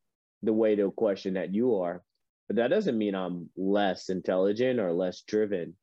the 0.44 0.54
way 0.54 0.76
to 0.76 0.86
a 0.86 0.92
question 0.92 1.34
that 1.34 1.54
you 1.54 1.76
are, 1.78 2.04
but 2.48 2.58
that 2.58 2.68
doesn't 2.68 2.98
mean 2.98 3.16
I'm 3.16 3.50
less 3.58 4.10
intelligent 4.10 4.80
or 4.80 4.94
less 4.94 5.22
driven. 5.22 5.76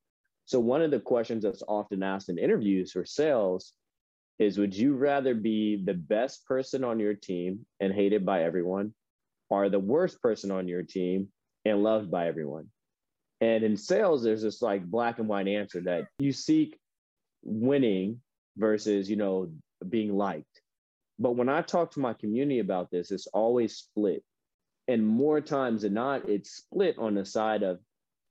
So, 0.45 0.61
one 0.61 0.83
of 0.83 0.93
the 0.93 1.01
questions 1.01 1.43
that's 1.43 1.65
often 1.67 2.03
asked 2.03 2.29
in 2.29 2.39
interviews 2.39 2.93
for 2.93 3.05
sales 3.05 3.73
is 4.39 4.59
Would 4.59 4.77
you 4.77 4.95
rather 4.95 5.35
be 5.35 5.83
the 5.85 5.95
best 5.95 6.47
person 6.47 6.85
on 6.85 7.01
your 7.01 7.15
team 7.15 7.67
and 7.81 7.93
hated 7.93 8.25
by 8.25 8.45
everyone, 8.45 8.95
or 9.51 9.69
the 9.69 9.81
worst 9.81 10.21
person 10.23 10.51
on 10.53 10.69
your 10.69 10.83
team 10.83 11.29
and 11.65 11.83
loved 11.83 12.11
by 12.11 12.29
everyone? 12.29 12.69
And 13.41 13.65
in 13.65 13.77
sales, 13.77 14.23
there's 14.23 14.43
this 14.43 14.63
like 14.63 14.85
black 14.85 15.19
and 15.19 15.29
white 15.29 15.49
answer 15.49 15.81
that 15.83 16.07
you 16.19 16.33
seek 16.33 16.79
winning 17.45 18.21
versus 18.57 19.09
you 19.09 19.17
know 19.17 19.51
being 19.89 20.15
liked. 20.15 20.61
But 21.19 21.37
when 21.37 21.49
i 21.49 21.63
talk 21.63 21.93
to 21.93 22.01
my 22.01 22.15
community 22.15 22.59
about 22.59 22.91
this 22.91 23.11
it's 23.11 23.27
always 23.29 23.77
split. 23.77 24.25
And 24.87 25.07
more 25.07 25.41
times 25.41 25.83
than 25.83 25.95
not 25.95 26.29
it's 26.29 26.51
split 26.51 26.99
on 26.99 27.15
the 27.15 27.25
side 27.25 27.63
of 27.63 27.79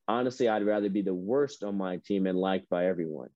honestly 0.07 0.49
i'd 0.49 0.65
rather 0.65 0.89
be 0.89 1.01
the 1.01 1.13
worst 1.13 1.63
on 1.63 1.77
my 1.77 1.97
team 2.05 2.27
and 2.27 2.37
liked 2.37 2.69
by 2.69 2.87
everyone. 2.87 3.29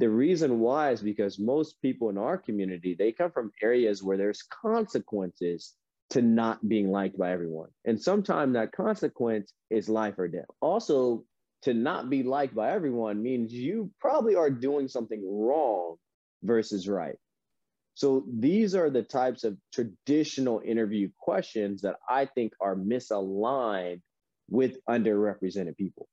The 0.00 0.10
reason 0.10 0.58
why 0.58 0.90
is 0.90 1.00
because 1.00 1.38
most 1.38 1.80
people 1.80 2.10
in 2.10 2.18
our 2.18 2.36
community 2.36 2.94
they 2.98 3.12
come 3.12 3.30
from 3.30 3.52
areas 3.62 4.02
where 4.02 4.16
there's 4.16 4.42
consequences 4.42 5.74
to 6.10 6.22
not 6.22 6.66
being 6.68 6.90
liked 6.90 7.18
by 7.18 7.32
everyone. 7.32 7.70
And 7.84 8.00
sometimes 8.00 8.54
that 8.54 8.72
consequence 8.72 9.52
is 9.70 9.88
life 9.88 10.18
or 10.18 10.28
death. 10.28 10.44
Also 10.60 11.24
to 11.64 11.74
not 11.74 12.10
be 12.10 12.22
liked 12.22 12.54
by 12.54 12.72
everyone 12.72 13.22
means 13.22 13.52
you 13.52 13.90
probably 14.00 14.34
are 14.34 14.50
doing 14.50 14.88
something 14.88 15.22
wrong 15.26 15.96
versus 16.42 16.88
right. 16.88 17.16
So 17.94 18.24
these 18.28 18.74
are 18.74 18.90
the 18.90 19.02
types 19.02 19.44
of 19.44 19.56
traditional 19.72 20.60
interview 20.64 21.10
questions 21.18 21.82
that 21.82 21.96
I 22.08 22.26
think 22.26 22.52
are 22.60 22.76
misaligned 22.76 24.02
with 24.50 24.76
underrepresented 24.88 25.76
people. 25.76 26.08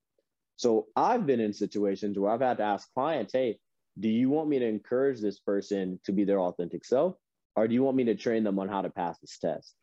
So 0.56 0.88
I've 0.96 1.26
been 1.26 1.40
in 1.40 1.54
situations 1.54 2.18
where 2.18 2.32
I've 2.32 2.42
had 2.42 2.58
to 2.58 2.64
ask 2.64 2.88
clients, 2.94 3.34
hey, 3.34 3.58
do 4.00 4.08
you 4.08 4.30
want 4.30 4.48
me 4.48 4.60
to 4.60 4.68
encourage 4.68 5.20
this 5.20 5.40
person 5.40 6.00
to 6.06 6.12
be 6.12 6.24
their 6.24 6.40
authentic 6.40 6.86
self? 6.86 7.16
Or 7.56 7.68
do 7.68 7.74
you 7.74 7.84
want 7.84 7.98
me 7.98 8.06
to 8.06 8.16
train 8.16 8.44
them 8.44 8.60
on 8.60 8.70
how 8.70 8.84
to 8.84 8.90
pass 8.90 9.20
this 9.20 9.38
test? 9.40 9.76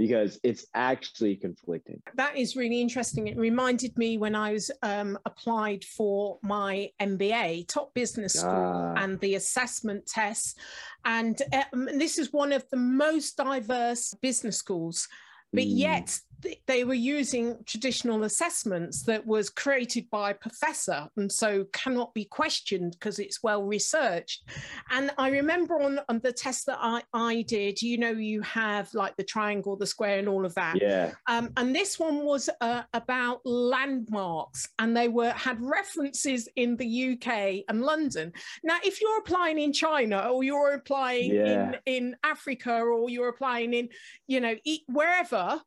Because 0.00 0.40
it's 0.42 0.64
actually 0.72 1.36
conflicting. 1.36 2.00
That 2.14 2.34
is 2.34 2.56
really 2.56 2.80
interesting. 2.80 3.26
It 3.26 3.36
reminded 3.36 3.98
me 3.98 4.16
when 4.16 4.34
I 4.34 4.54
was 4.54 4.70
um, 4.82 5.18
applied 5.26 5.84
for 5.84 6.38
my 6.42 6.88
MBA, 7.02 7.68
top 7.68 7.92
business 7.92 8.32
school, 8.32 8.48
ah. 8.50 8.94
and 8.96 9.20
the 9.20 9.34
assessment 9.34 10.06
tests. 10.06 10.54
And 11.04 11.42
um, 11.74 11.84
this 11.98 12.18
is 12.18 12.32
one 12.32 12.50
of 12.50 12.64
the 12.70 12.78
most 12.78 13.36
diverse 13.36 14.14
business 14.22 14.56
schools, 14.56 15.06
but 15.52 15.64
mm. 15.64 15.76
yet 15.76 16.18
they 16.66 16.84
were 16.84 16.94
using 16.94 17.56
traditional 17.66 18.24
assessments 18.24 19.02
that 19.02 19.26
was 19.26 19.50
created 19.50 20.08
by 20.10 20.30
a 20.30 20.34
professor 20.34 21.08
and 21.16 21.30
so 21.30 21.64
cannot 21.72 22.12
be 22.14 22.24
questioned 22.24 22.92
because 22.92 23.18
it's 23.18 23.42
well 23.42 23.64
researched. 23.64 24.42
And 24.90 25.10
i 25.18 25.28
remember 25.28 25.80
on, 25.80 26.00
on 26.08 26.20
the 26.20 26.32
test 26.32 26.66
that 26.66 26.78
I, 26.80 27.02
I 27.12 27.42
did 27.42 27.80
you 27.82 27.98
know 27.98 28.10
you 28.10 28.40
have 28.42 28.92
like 28.94 29.16
the 29.16 29.24
triangle 29.24 29.76
the 29.76 29.86
square 29.86 30.18
and 30.18 30.28
all 30.28 30.44
of 30.44 30.54
that. 30.54 30.80
Yeah. 30.80 31.12
Um, 31.26 31.50
and 31.56 31.74
this 31.74 31.98
one 31.98 32.24
was 32.24 32.48
uh, 32.60 32.82
about 32.94 33.40
landmarks 33.44 34.68
and 34.78 34.96
they 34.96 35.08
were 35.08 35.30
had 35.30 35.60
references 35.60 36.48
in 36.56 36.76
the 36.76 37.12
uk 37.12 37.28
and 37.68 37.82
london. 37.82 38.32
Now 38.64 38.78
if 38.84 39.00
you're 39.00 39.18
applying 39.18 39.58
in 39.58 39.72
china 39.72 40.28
or 40.30 40.42
you're 40.44 40.74
applying 40.74 41.34
yeah. 41.34 41.72
in 41.86 42.00
in 42.00 42.16
africa 42.24 42.80
or 42.80 43.08
you're 43.08 43.28
applying 43.28 43.74
in 43.74 43.88
you 44.26 44.40
know 44.40 44.54
wherever 44.86 45.60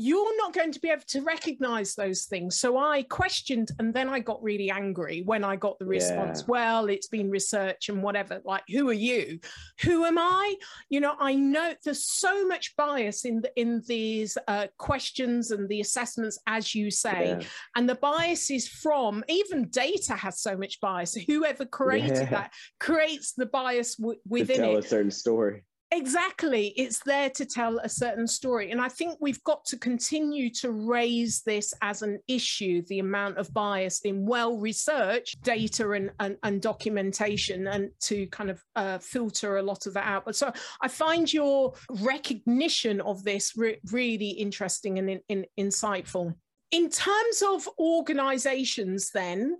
you're 0.00 0.36
not 0.36 0.52
going 0.52 0.70
to 0.70 0.78
be 0.78 0.90
able 0.90 1.02
to 1.08 1.22
recognize 1.22 1.96
those 1.96 2.26
things. 2.26 2.60
So 2.60 2.78
I 2.78 3.02
questioned 3.02 3.70
and 3.80 3.92
then 3.92 4.08
I 4.08 4.20
got 4.20 4.40
really 4.40 4.70
angry 4.70 5.22
when 5.26 5.42
I 5.42 5.56
got 5.56 5.76
the 5.80 5.86
response, 5.86 6.40
yeah. 6.40 6.44
well, 6.46 6.86
it's 6.86 7.08
been 7.08 7.28
research 7.28 7.88
and 7.88 8.00
whatever. 8.00 8.40
Like, 8.44 8.62
who 8.68 8.88
are 8.90 8.92
you? 8.92 9.40
Who 9.82 10.04
am 10.04 10.16
I? 10.16 10.54
You 10.88 11.00
know, 11.00 11.14
I 11.18 11.34
know 11.34 11.74
there's 11.84 12.04
so 12.04 12.46
much 12.46 12.76
bias 12.76 13.24
in 13.24 13.40
the, 13.40 13.50
in 13.56 13.82
these 13.88 14.38
uh, 14.46 14.68
questions 14.76 15.50
and 15.50 15.68
the 15.68 15.80
assessments, 15.80 16.38
as 16.46 16.76
you 16.76 16.92
say. 16.92 17.36
Yeah. 17.40 17.46
And 17.74 17.88
the 17.88 17.96
bias 17.96 18.52
is 18.52 18.68
from 18.68 19.24
even 19.28 19.68
data 19.68 20.14
has 20.14 20.40
so 20.40 20.56
much 20.56 20.80
bias. 20.80 21.14
Whoever 21.14 21.64
created 21.64 22.18
yeah. 22.18 22.30
that 22.30 22.52
creates 22.78 23.32
the 23.32 23.46
bias 23.46 23.96
w- 23.96 24.20
within 24.28 24.58
to 24.58 24.62
tell 24.62 24.76
it. 24.76 24.84
a 24.84 24.88
certain 24.88 25.10
story. 25.10 25.64
Exactly. 25.90 26.74
It's 26.76 26.98
there 26.98 27.30
to 27.30 27.46
tell 27.46 27.78
a 27.78 27.88
certain 27.88 28.26
story. 28.26 28.72
And 28.72 28.80
I 28.80 28.88
think 28.88 29.16
we've 29.20 29.42
got 29.44 29.64
to 29.66 29.78
continue 29.78 30.50
to 30.50 30.70
raise 30.70 31.40
this 31.42 31.72
as 31.80 32.02
an 32.02 32.18
issue 32.28 32.82
the 32.88 32.98
amount 32.98 33.38
of 33.38 33.52
bias 33.54 34.00
in 34.00 34.26
well 34.26 34.58
researched 34.58 35.40
data 35.42 35.92
and, 35.92 36.10
and, 36.20 36.36
and, 36.42 36.60
documentation, 36.60 37.66
and 37.68 37.90
to 38.00 38.26
kind 38.26 38.50
of 38.50 38.62
uh, 38.76 38.98
filter 38.98 39.56
a 39.56 39.62
lot 39.62 39.86
of 39.86 39.94
that 39.94 40.06
out. 40.06 40.26
But 40.26 40.36
so 40.36 40.52
I 40.82 40.88
find 40.88 41.32
your 41.32 41.72
recognition 42.02 43.00
of 43.00 43.24
this 43.24 43.54
re- 43.56 43.80
really 43.90 44.30
interesting 44.30 44.98
and 44.98 45.08
in, 45.08 45.20
in, 45.30 45.46
insightful. 45.58 46.34
In 46.70 46.90
terms 46.90 47.42
of 47.42 47.66
organizations, 47.78 49.10
then, 49.10 49.56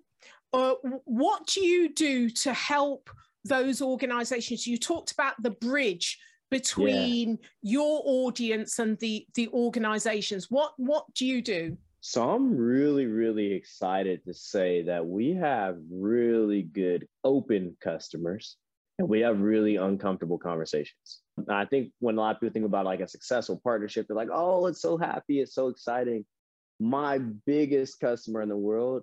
uh, 0.53 0.75
what 1.05 1.47
do 1.47 1.65
you 1.65 1.95
do 1.95 2.29
to 2.29 2.53
help? 2.53 3.09
Those 3.49 3.83
organizations. 3.83 4.67
You 4.67 4.79
talked 4.79 5.13
about 5.13 5.35
the 5.43 5.51
bridge 5.51 6.19
between 6.51 7.31
yeah. 7.31 7.37
your 7.63 8.03
audience 8.05 8.79
and 8.79 8.99
the 8.99 9.27
the 9.35 9.49
organizations. 9.49 10.47
What 10.51 10.73
what 10.77 11.05
do 11.15 11.27
you 11.27 11.43
do? 11.43 11.77
So 12.01 12.31
i'm 12.31 12.57
really 12.57 13.07
really 13.07 13.53
excited 13.53 14.25
to 14.25 14.33
say 14.33 14.83
that 14.83 15.05
we 15.05 15.35
have 15.35 15.77
really 15.91 16.63
good 16.63 17.09
open 17.25 17.77
customers 17.81 18.57
and 18.99 19.09
we 19.09 19.21
have 19.21 19.41
really 19.41 19.77
uncomfortable 19.77 20.39
conversations. 20.39 21.21
I 21.49 21.65
think 21.67 21.93
when 21.99 22.17
a 22.17 22.21
lot 22.21 22.37
of 22.37 22.41
people 22.41 22.53
think 22.53 22.67
about 22.67 22.85
like 22.85 23.01
a 23.01 23.09
successful 23.09 23.61
partnership 23.63 24.07
they're 24.07 24.17
like 24.17 24.31
oh 24.33 24.67
it's 24.67 24.81
so 24.81 24.97
happy. 24.97 25.41
It's 25.41 25.55
so 25.55 25.69
exciting. 25.69 26.25
My 26.81 27.19
biggest 27.19 27.99
customer 27.99 28.43
in 28.43 28.49
the 28.49 28.57
world 28.57 29.03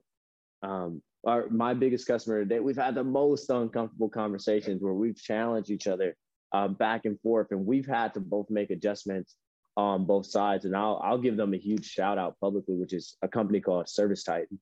um, 0.64 1.02
our 1.26 1.50
my 1.50 1.74
biggest 1.74 2.08
customer 2.08 2.40
today. 2.40 2.60
We've 2.60 2.78
had 2.78 2.96
the 2.96 3.04
most 3.04 3.50
uncomfortable 3.50 4.10
conversations 4.10 4.82
where 4.82 4.94
we've 4.94 5.22
challenged 5.22 5.72
each 5.72 5.88
other 5.88 6.16
uh, 6.54 6.68
back 6.68 7.06
and 7.06 7.20
forth, 7.22 7.48
and 7.52 7.66
we've 7.66 7.88
had 7.88 8.14
to 8.14 8.20
both 8.20 8.50
make 8.50 8.70
adjustments 8.70 9.36
on 9.78 10.06
both 10.06 10.26
sides. 10.26 10.66
And 10.66 10.76
I'll 10.76 11.02
I'll 11.04 11.18
give 11.18 11.38
them 11.38 11.54
a 11.54 11.58
huge 11.58 11.86
shout 11.86 12.18
out 12.18 12.40
publicly, 12.40 12.76
which 12.76 12.94
is 12.94 13.18
a 13.22 13.28
company 13.28 13.60
called 13.60 13.90
Service 13.90 14.24
Titan. 14.24 14.60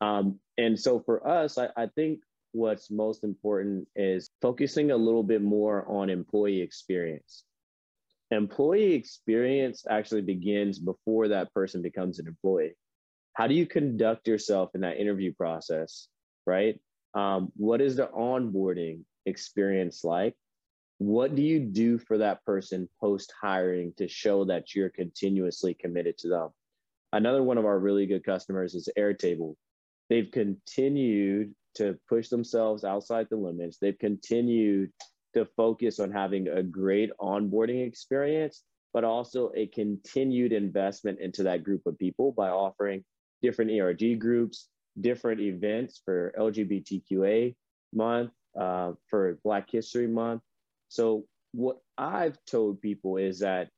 Um, 0.00 0.38
and 0.58 0.78
so 0.78 1.00
for 1.00 1.26
us, 1.26 1.58
I, 1.58 1.68
I 1.76 1.86
think 1.94 2.20
what's 2.52 2.90
most 2.90 3.24
important 3.24 3.86
is 3.96 4.30
focusing 4.40 4.90
a 4.90 4.96
little 4.96 5.22
bit 5.22 5.42
more 5.42 5.86
on 5.88 6.10
employee 6.10 6.60
experience. 6.60 7.44
Employee 8.30 8.94
experience 8.94 9.84
actually 9.88 10.22
begins 10.22 10.78
before 10.78 11.28
that 11.28 11.52
person 11.54 11.80
becomes 11.80 12.18
an 12.18 12.26
employee 12.26 12.74
how 13.36 13.46
do 13.46 13.54
you 13.54 13.66
conduct 13.66 14.26
yourself 14.26 14.70
in 14.74 14.80
that 14.80 14.96
interview 14.98 15.32
process 15.32 16.08
right? 16.46 16.80
Um, 17.14 17.52
what 17.56 17.80
is 17.80 17.96
the 17.96 18.06
onboarding 18.06 19.00
experience 19.26 20.04
like? 20.04 20.34
What 20.98 21.34
do 21.34 21.42
you 21.42 21.60
do 21.60 21.98
for 21.98 22.18
that 22.18 22.44
person 22.44 22.88
post 23.00 23.32
hiring 23.38 23.92
to 23.98 24.08
show 24.08 24.44
that 24.46 24.74
you're 24.74 24.88
continuously 24.88 25.74
committed 25.74 26.16
to 26.18 26.28
them? 26.28 26.48
Another 27.12 27.42
one 27.42 27.58
of 27.58 27.66
our 27.66 27.78
really 27.78 28.06
good 28.06 28.24
customers 28.24 28.74
is 28.74 28.88
airtable. 28.96 29.56
They've 30.08 30.30
continued 30.30 31.54
to 31.74 31.98
push 32.08 32.28
themselves 32.28 32.84
outside 32.84 33.26
the 33.28 33.36
limits. 33.36 33.78
They've 33.78 33.98
continued 33.98 34.92
to 35.34 35.46
focus 35.56 36.00
on 36.00 36.12
having 36.12 36.48
a 36.48 36.62
great 36.62 37.10
onboarding 37.20 37.86
experience 37.86 38.62
but 38.94 39.04
also 39.04 39.50
a 39.54 39.66
continued 39.66 40.54
investment 40.54 41.20
into 41.20 41.42
that 41.42 41.62
group 41.62 41.82
of 41.84 41.98
people 41.98 42.32
by 42.32 42.48
offering 42.48 43.04
different 43.46 43.70
ERG 43.70 44.18
groups, 44.18 44.68
different 45.00 45.40
events 45.40 46.02
for 46.04 46.34
LGBTQA 46.36 47.54
month, 47.94 48.32
uh, 48.58 48.92
for 49.08 49.38
Black 49.44 49.70
History 49.70 50.08
Month. 50.08 50.42
So, 50.88 51.26
what 51.52 51.78
I've 51.96 52.38
told 52.50 52.82
people 52.82 53.18
is 53.18 53.38
that 53.38 53.68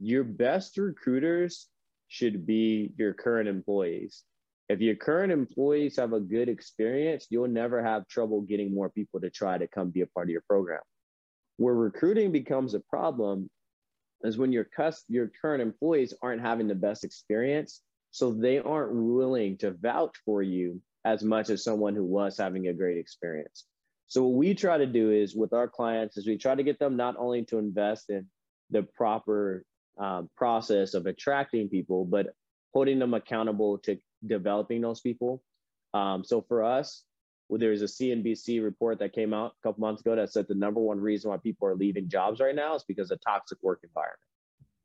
your 0.00 0.24
best 0.24 0.76
recruiters 0.76 1.68
should 2.08 2.44
be 2.44 2.92
your 2.98 3.14
current 3.14 3.48
employees. 3.48 4.24
If 4.68 4.80
your 4.80 4.96
current 4.96 5.32
employees 5.32 5.96
have 5.96 6.12
a 6.12 6.20
good 6.20 6.48
experience, 6.48 7.28
you'll 7.30 7.48
never 7.62 7.82
have 7.82 8.08
trouble 8.08 8.40
getting 8.40 8.74
more 8.74 8.90
people 8.90 9.20
to 9.20 9.30
try 9.30 9.58
to 9.58 9.68
come 9.68 9.90
be 9.90 10.00
a 10.00 10.06
part 10.08 10.26
of 10.26 10.30
your 10.30 10.44
program. 10.48 10.80
Where 11.58 11.74
recruiting 11.74 12.32
becomes 12.32 12.74
a 12.74 12.80
problem 12.80 13.48
is 14.24 14.38
when 14.38 14.52
your 14.52 14.64
cus- 14.64 15.04
your 15.08 15.30
current 15.40 15.62
employees 15.62 16.14
aren't 16.20 16.42
having 16.42 16.66
the 16.66 16.74
best 16.74 17.04
experience 17.04 17.82
so 18.14 18.30
they 18.30 18.60
aren't 18.60 18.94
willing 18.94 19.56
to 19.56 19.72
vouch 19.72 20.14
for 20.24 20.40
you 20.40 20.80
as 21.04 21.24
much 21.24 21.50
as 21.50 21.64
someone 21.64 21.96
who 21.96 22.04
was 22.04 22.38
having 22.38 22.68
a 22.68 22.72
great 22.72 22.96
experience. 22.96 23.64
So 24.06 24.22
what 24.22 24.36
we 24.36 24.54
try 24.54 24.78
to 24.78 24.86
do 24.86 25.10
is 25.10 25.34
with 25.34 25.52
our 25.52 25.66
clients 25.66 26.16
is 26.16 26.24
we 26.24 26.38
try 26.38 26.54
to 26.54 26.62
get 26.62 26.78
them 26.78 26.96
not 26.96 27.16
only 27.18 27.44
to 27.46 27.58
invest 27.58 28.10
in 28.10 28.28
the 28.70 28.84
proper 28.84 29.64
um, 29.98 30.30
process 30.36 30.94
of 30.94 31.06
attracting 31.06 31.68
people, 31.68 32.04
but 32.04 32.28
holding 32.72 33.00
them 33.00 33.14
accountable 33.14 33.78
to 33.78 33.98
developing 34.24 34.80
those 34.80 35.00
people. 35.00 35.42
Um, 35.92 36.22
so 36.22 36.40
for 36.40 36.62
us, 36.62 37.02
well, 37.48 37.58
there's 37.58 37.82
a 37.82 37.86
CNBC 37.86 38.62
report 38.62 39.00
that 39.00 39.12
came 39.12 39.34
out 39.34 39.54
a 39.58 39.68
couple 39.68 39.80
months 39.80 40.02
ago 40.02 40.14
that 40.14 40.32
said 40.32 40.46
the 40.48 40.54
number 40.54 40.80
one 40.80 41.00
reason 41.00 41.30
why 41.30 41.38
people 41.38 41.66
are 41.66 41.74
leaving 41.74 42.08
jobs 42.08 42.38
right 42.38 42.54
now 42.54 42.76
is 42.76 42.84
because 42.84 43.10
of 43.10 43.18
toxic 43.26 43.58
work 43.60 43.80
environment, 43.82 44.20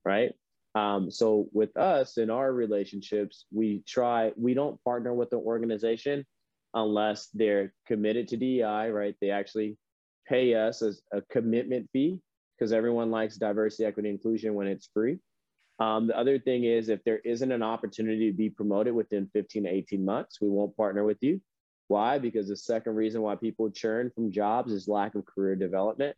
right? 0.04 0.34
Um, 0.75 1.10
so 1.10 1.47
with 1.51 1.75
us 1.77 2.17
in 2.17 2.29
our 2.29 2.51
relationships, 2.51 3.45
we 3.51 3.84
try, 3.88 4.32
we 4.38 4.53
don't 4.53 4.82
partner 4.84 5.13
with 5.13 5.34
an 5.34 5.39
organization 5.39 6.25
unless 6.73 7.27
they're 7.34 7.73
committed 7.88 8.27
to 8.29 8.38
DEI, 8.38 8.89
right? 8.89 9.15
They 9.19 9.32
actually 9.32 9.77
pay 10.27 10.53
us 10.53 10.82
as 10.82 11.01
a 11.12 11.21
commitment 11.21 11.89
fee 11.91 12.19
because 12.58 12.71
everyone 12.71 13.10
likes 13.10 13.38
diversity, 13.38 13.86
equity, 13.86 14.10
inclusion 14.10 14.53
when 14.53 14.67
it's 14.67 14.89
free. 14.93 15.17
Um, 15.79 16.08
the 16.08 16.17
other 16.17 16.38
thing 16.38 16.65
is 16.65 16.89
if 16.89 17.03
there 17.03 17.19
isn't 17.19 17.51
an 17.51 17.63
opportunity 17.63 18.29
to 18.29 18.38
be 18.38 18.49
promoted 18.49 18.93
within 18.93 19.29
15 19.34 19.63
to 19.63 19.69
18 19.69 20.03
months, 20.03 20.39
we 20.41 20.49
won't 20.49 20.75
partner 20.75 21.05
with 21.05 21.17
you. 21.21 21.41
Why? 21.88 22.19
Because 22.19 22.49
the 22.49 22.58
second 22.58 22.95
reason 22.95 23.21
why 23.21 23.36
people 23.36 23.71
churn 23.71 24.12
from 24.13 24.32
jobs 24.32 24.71
is 24.71 24.88
lack 24.88 25.15
of 25.15 25.25
career 25.25 25.55
development. 25.55 26.15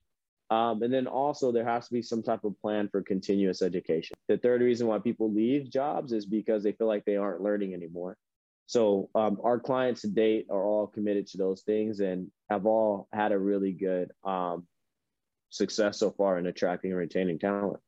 Um, 0.51 0.83
and 0.83 0.93
then 0.93 1.07
also 1.07 1.49
there 1.49 1.63
has 1.63 1.87
to 1.87 1.93
be 1.93 2.01
some 2.01 2.21
type 2.21 2.43
of 2.43 2.59
plan 2.59 2.89
for 2.89 3.01
continuous 3.01 3.61
education. 3.61 4.15
The 4.27 4.37
third 4.37 4.61
reason 4.61 4.85
why 4.85 4.99
people 4.99 5.31
leave 5.31 5.71
jobs 5.71 6.11
is 6.11 6.25
because 6.25 6.61
they 6.61 6.73
feel 6.73 6.87
like 6.87 7.05
they 7.05 7.15
aren't 7.15 7.41
learning 7.41 7.73
anymore. 7.73 8.17
So 8.67 9.09
um, 9.15 9.39
our 9.45 9.59
clients 9.59 10.01
to 10.01 10.09
date 10.09 10.47
are 10.49 10.65
all 10.65 10.87
committed 10.87 11.25
to 11.27 11.37
those 11.37 11.61
things 11.61 12.01
and 12.01 12.29
have 12.49 12.65
all 12.65 13.07
had 13.13 13.31
a 13.31 13.39
really 13.39 13.71
good 13.71 14.11
um, 14.25 14.67
success 15.51 15.99
so 15.99 16.11
far 16.11 16.37
in 16.37 16.45
attracting 16.45 16.91
and 16.91 16.99
retaining 16.99 17.39
talent. 17.39 17.79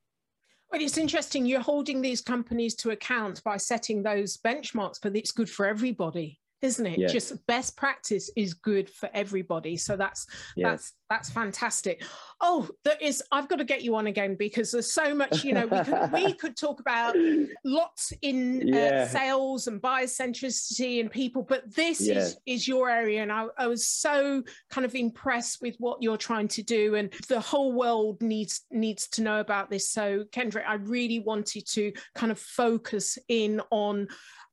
Well, 0.72 0.82
it's 0.82 0.98
interesting. 0.98 1.46
You're 1.46 1.60
holding 1.60 2.02
these 2.02 2.22
companies 2.22 2.76
to 2.76 2.92
account 2.92 3.44
by 3.44 3.58
setting 3.58 4.04
those 4.04 4.38
benchmarks, 4.38 5.00
but 5.02 5.18
it's 5.18 5.34
good 5.34 5.50
for 5.50 5.66
everybody 5.66 6.40
isn't 6.64 6.86
it? 6.86 6.98
Yes. 6.98 7.12
Just 7.12 7.46
best 7.46 7.76
practice 7.76 8.32
is 8.36 8.54
good 8.54 8.90
for 8.90 9.10
everybody. 9.14 9.76
So 9.78 9.98
that's 9.98 10.26
yes. 10.56 10.72
that's 10.72 10.94
That's 11.10 11.30
fantastic. 11.30 12.04
Oh, 12.42 12.68
there 12.84 12.98
is. 13.00 13.22
I've 13.32 13.48
got 13.48 13.58
to 13.58 13.66
get 13.66 13.84
you 13.84 13.96
on 13.96 14.08
again 14.08 14.36
because 14.36 14.72
there's 14.72 14.92
so 14.92 15.14
much. 15.14 15.44
You 15.44 15.54
know, 15.54 15.68
we 15.68 15.84
could 15.84 16.12
we 16.12 16.34
could 16.42 16.58
talk 16.58 16.80
about 16.80 17.16
lots 17.64 18.14
in 18.22 18.74
uh, 18.74 18.78
yeah. 18.78 19.04
uh, 19.04 19.08
sales 19.08 19.68
and 19.68 19.82
buyer 19.82 20.06
centricity 20.06 21.02
and 21.02 21.12
people, 21.12 21.44
but 21.44 21.72
this 21.76 22.02
yeah. 22.02 22.16
is 22.16 22.38
is 22.46 22.68
your 22.68 22.90
area, 22.90 23.22
and 23.22 23.32
I, 23.32 23.48
I 23.58 23.68
was 23.68 23.86
so 23.86 24.42
kind 24.72 24.86
of 24.86 24.96
impressed 24.96 25.62
with 25.62 25.76
what 25.78 26.02
you're 26.02 26.18
trying 26.18 26.48
to 26.48 26.64
do, 26.64 26.96
and 26.96 27.14
the 27.28 27.40
whole 27.40 27.74
world 27.74 28.22
needs 28.22 28.62
needs 28.72 29.08
to 29.10 29.22
know 29.22 29.40
about 29.40 29.70
this. 29.70 29.90
So, 29.90 30.24
Kendrick, 30.32 30.66
I 30.68 30.76
really 30.76 31.20
wanted 31.20 31.68
to 31.74 31.92
kind 32.16 32.32
of 32.32 32.40
focus 32.40 33.20
in 33.28 33.62
on 33.70 34.08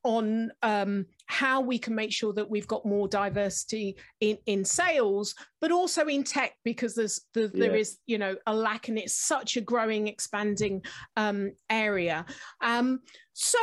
on 0.05 0.51
um, 0.62 1.07
how 1.31 1.61
we 1.61 1.79
can 1.79 1.95
make 1.95 2.12
sure 2.12 2.33
that 2.33 2.51
we've 2.51 2.66
got 2.66 2.85
more 2.85 3.07
diversity 3.07 3.97
in, 4.21 4.37
in 4.47 4.64
sales, 4.64 5.35
but 5.61 5.71
also 5.71 6.07
in 6.07 6.25
tech 6.25 6.55
because 6.64 6.97
there's 6.97 7.21
the, 7.35 7.43
yeah. 7.43 7.69
there 7.69 7.77
is 7.77 7.99
you 8.07 8.19
know 8.19 8.37
a 8.47 8.55
lack 8.55 8.88
and 8.88 8.99
it's 8.99 9.14
such 9.14 9.57
a 9.57 9.61
growing, 9.61 10.09
expanding 10.09 10.83
um, 11.16 11.53
area. 11.71 12.27
Um, 12.61 13.01
so 13.33 13.61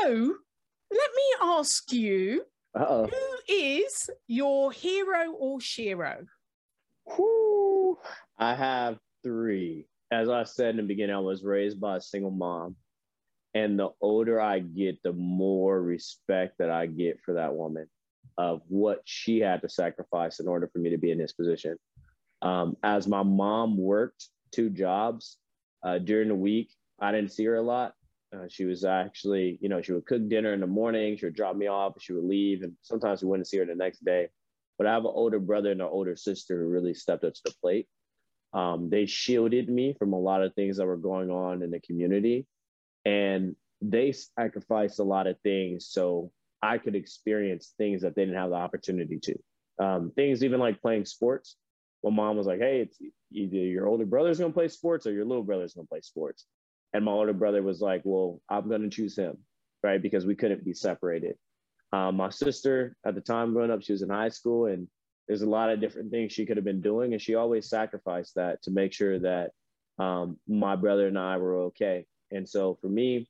let 0.91 1.11
me 1.15 1.23
ask 1.41 1.91
you, 1.91 2.43
Uh-oh. 2.73 3.07
who 3.07 3.53
is 3.53 4.09
your 4.27 4.71
hero 4.71 5.31
or 5.37 5.59
shero? 5.59 6.25
Whew. 7.15 7.97
I 8.37 8.55
have 8.55 8.97
three. 9.23 9.87
As 10.09 10.29
I 10.29 10.43
said 10.43 10.71
in 10.71 10.77
the 10.77 10.83
beginning, 10.83 11.15
I 11.15 11.19
was 11.19 11.43
raised 11.43 11.81
by 11.81 11.97
a 11.97 12.01
single 12.01 12.31
mom. 12.31 12.77
And 13.57 13.79
the 13.79 13.89
older 14.01 14.39
I 14.39 14.59
get, 14.59 15.01
the 15.01 15.13
more 15.13 15.81
respect 15.81 16.59
that 16.59 16.69
I 16.69 16.85
get 16.85 17.19
for 17.25 17.33
that 17.33 17.55
woman 17.55 17.87
of 18.37 18.61
what 18.67 19.01
she 19.05 19.39
had 19.39 19.63
to 19.63 19.69
sacrifice 19.69 20.39
in 20.39 20.47
order 20.47 20.69
for 20.71 20.77
me 20.77 20.91
to 20.91 20.99
be 20.99 21.09
in 21.09 21.17
this 21.17 21.33
position. 21.33 21.75
Um, 22.43 22.77
as 22.83 23.07
my 23.07 23.23
mom 23.23 23.75
worked 23.75 24.27
two 24.51 24.69
jobs 24.69 25.37
uh, 25.83 25.97
during 25.97 26.27
the 26.27 26.35
week, 26.35 26.69
I 26.99 27.11
didn't 27.11 27.31
see 27.31 27.45
her 27.45 27.55
a 27.55 27.63
lot. 27.63 27.93
Uh, 28.31 28.45
she 28.47 28.65
was 28.65 28.85
actually, 28.85 29.57
you 29.59 29.69
know, 29.69 29.81
she 29.81 29.93
would 29.93 30.05
cook 30.05 30.29
dinner 30.29 30.53
in 30.53 30.59
the 30.59 30.67
morning, 30.67 31.17
she 31.17 31.25
would 31.25 31.35
drop 31.35 31.55
me 31.55 31.65
off, 31.65 31.93
she 31.99 32.13
would 32.13 32.25
leave, 32.25 32.61
and 32.61 32.73
sometimes 32.83 33.23
we 33.23 33.29
wouldn't 33.29 33.47
see 33.47 33.57
her 33.57 33.65
the 33.65 33.73
next 33.73 34.05
day. 34.05 34.27
But 34.77 34.85
I 34.85 34.93
have 34.93 35.05
an 35.05 35.11
older 35.15 35.39
brother 35.39 35.71
and 35.71 35.81
an 35.81 35.87
older 35.87 36.15
sister 36.15 36.59
who 36.59 36.69
really 36.69 36.93
stepped 36.93 37.23
up 37.23 37.33
to 37.33 37.41
the 37.45 37.55
plate. 37.59 37.87
Um, 38.53 38.91
they 38.91 39.07
shielded 39.07 39.67
me 39.67 39.95
from 39.97 40.13
a 40.13 40.19
lot 40.19 40.43
of 40.43 40.53
things 40.53 40.77
that 40.77 40.85
were 40.85 40.97
going 40.97 41.31
on 41.31 41.63
in 41.63 41.71
the 41.71 41.79
community 41.79 42.45
and 43.07 43.55
they 43.81 44.11
sacrificed 44.11 44.99
a 44.99 45.03
lot 45.03 45.27
of 45.27 45.39
things 45.39 45.87
so 45.87 46.29
I 46.61 46.77
could 46.77 46.95
experience 46.95 47.73
things 47.77 48.01
that 48.01 48.15
they 48.15 48.23
didn't 48.25 48.37
have 48.37 48.49
the 48.49 48.57
opportunity 48.57 49.17
to. 49.19 49.35
Um, 49.79 50.11
things 50.13 50.43
even 50.43 50.59
like 50.59 50.81
playing 50.81 51.05
sports. 51.05 51.55
My 52.03 52.09
mom 52.09 52.35
was 52.35 52.47
like, 52.47 52.59
"Hey, 52.59 52.81
it's 52.81 52.99
either 53.31 53.55
your 53.55 53.87
older 53.87 54.05
brother's 54.05 54.39
gonna 54.39 54.51
play 54.51 54.67
sports 54.67 55.07
or 55.07 55.13
your 55.13 55.23
little 55.23 55.43
brother's 55.43 55.73
gonna 55.73 55.87
play 55.87 56.01
sports," 56.01 56.45
and 56.93 57.05
my 57.05 57.11
older 57.11 57.33
brother 57.33 57.63
was 57.63 57.79
like, 57.79 58.01
"Well, 58.03 58.41
I'm 58.49 58.67
gonna 58.69 58.89
choose 58.89 59.15
him, 59.15 59.37
right? 59.83 60.01
Because 60.01 60.25
we 60.25 60.35
couldn't 60.35 60.65
be 60.65 60.73
separated." 60.73 61.37
Um, 61.93 62.17
my 62.17 62.29
sister 62.29 62.97
at 63.05 63.15
the 63.15 63.21
time 63.21 63.53
growing 63.53 63.71
up, 63.71 63.83
she 63.83 63.93
was 63.93 64.01
in 64.01 64.09
high 64.09 64.29
school, 64.29 64.65
and 64.65 64.89
there's 65.27 65.43
a 65.43 65.49
lot 65.49 65.69
of 65.69 65.79
different 65.79 66.11
things 66.11 66.33
she 66.33 66.45
could 66.45 66.57
have 66.57 66.65
been 66.65 66.81
doing, 66.81 67.13
and 67.13 67.21
she 67.21 67.35
always 67.35 67.69
sacrificed 67.69 68.35
that 68.35 68.63
to 68.63 68.71
make 68.71 68.91
sure 68.91 69.17
that 69.19 69.51
um, 69.97 70.37
my 70.47 70.75
brother 70.75 71.07
and 71.07 71.17
I 71.17 71.37
were 71.37 71.61
okay. 71.69 72.05
And 72.31 72.47
so 72.47 72.77
for 72.81 72.87
me, 72.87 73.27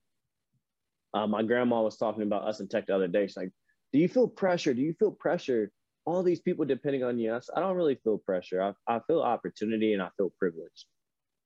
uh, 1.13 1.27
my 1.27 1.43
grandma 1.43 1.81
was 1.81 1.97
talking 1.97 2.23
about 2.23 2.47
us 2.47 2.59
in 2.59 2.67
tech 2.67 2.87
the 2.87 2.95
other 2.95 3.07
day. 3.07 3.27
She's 3.27 3.37
like, 3.37 3.51
"Do 3.93 3.99
you 3.99 4.07
feel 4.07 4.27
pressure? 4.27 4.73
Do 4.73 4.81
you 4.81 4.93
feel 4.93 5.11
pressure? 5.11 5.71
All 6.05 6.23
these 6.23 6.41
people 6.41 6.65
depending 6.65 7.03
on 7.03 7.17
you." 7.19 7.33
I 7.33 7.59
don't 7.59 7.75
really 7.75 7.95
feel 8.03 8.17
pressure. 8.17 8.61
I, 8.61 8.95
I 8.95 8.99
feel 9.07 9.21
opportunity 9.21 9.93
and 9.93 10.01
I 10.01 10.09
feel 10.17 10.31
privilege. 10.37 10.85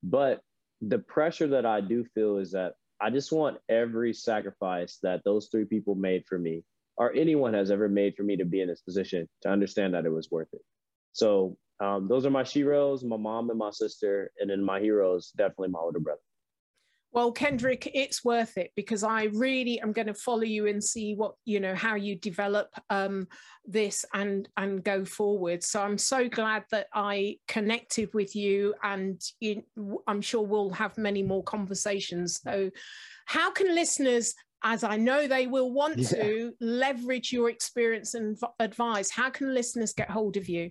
But 0.02 0.42
the 0.80 0.98
pressure 0.98 1.48
that 1.48 1.64
I 1.64 1.80
do 1.80 2.04
feel 2.14 2.38
is 2.38 2.52
that 2.52 2.74
I 3.00 3.10
just 3.10 3.32
want 3.32 3.58
every 3.68 4.14
sacrifice 4.14 4.98
that 5.02 5.22
those 5.24 5.48
three 5.48 5.64
people 5.64 5.94
made 5.94 6.24
for 6.26 6.38
me, 6.38 6.64
or 6.96 7.12
anyone 7.12 7.54
has 7.54 7.70
ever 7.70 7.88
made 7.88 8.16
for 8.16 8.22
me 8.22 8.36
to 8.36 8.44
be 8.44 8.60
in 8.60 8.68
this 8.68 8.82
position, 8.82 9.28
to 9.42 9.48
understand 9.48 9.94
that 9.94 10.06
it 10.06 10.12
was 10.12 10.30
worth 10.30 10.52
it. 10.52 10.62
So 11.12 11.56
um, 11.80 12.08
those 12.08 12.26
are 12.26 12.30
my 12.30 12.44
sheroes, 12.44 13.04
my 13.04 13.16
mom 13.16 13.50
and 13.50 13.58
my 13.58 13.70
sister, 13.70 14.30
and 14.38 14.50
then 14.50 14.62
my 14.62 14.80
heroes, 14.80 15.32
definitely 15.36 15.68
my 15.68 15.80
older 15.80 15.98
brother. 16.00 16.20
Well, 17.12 17.30
Kendrick, 17.30 17.90
it's 17.92 18.24
worth 18.24 18.56
it 18.56 18.70
because 18.74 19.04
I 19.04 19.24
really 19.24 19.78
am 19.80 19.92
going 19.92 20.06
to 20.06 20.14
follow 20.14 20.44
you 20.44 20.66
and 20.66 20.82
see 20.82 21.14
what 21.14 21.34
you 21.44 21.60
know 21.60 21.74
how 21.74 21.94
you 21.94 22.16
develop 22.16 22.68
um, 22.88 23.28
this 23.66 24.06
and 24.14 24.48
and 24.56 24.82
go 24.82 25.04
forward. 25.04 25.62
So 25.62 25.82
I'm 25.82 25.98
so 25.98 26.26
glad 26.28 26.64
that 26.70 26.86
I 26.94 27.36
connected 27.48 28.14
with 28.14 28.34
you, 28.34 28.74
and 28.82 29.20
you, 29.40 29.62
I'm 30.06 30.22
sure 30.22 30.42
we'll 30.42 30.70
have 30.70 30.96
many 30.96 31.22
more 31.22 31.42
conversations. 31.42 32.40
So, 32.42 32.70
how 33.26 33.50
can 33.50 33.74
listeners 33.74 34.34
as 34.64 34.84
I 34.84 34.96
know 34.96 35.26
they 35.26 35.46
will 35.46 35.72
want 35.72 35.98
yeah. 35.98 36.08
to 36.08 36.52
leverage 36.60 37.32
your 37.32 37.50
experience 37.50 38.14
and 38.14 38.38
advice. 38.60 39.10
How 39.10 39.28
can 39.28 39.52
listeners 39.52 39.92
get 39.92 40.08
hold 40.08 40.36
of 40.36 40.48
you? 40.48 40.70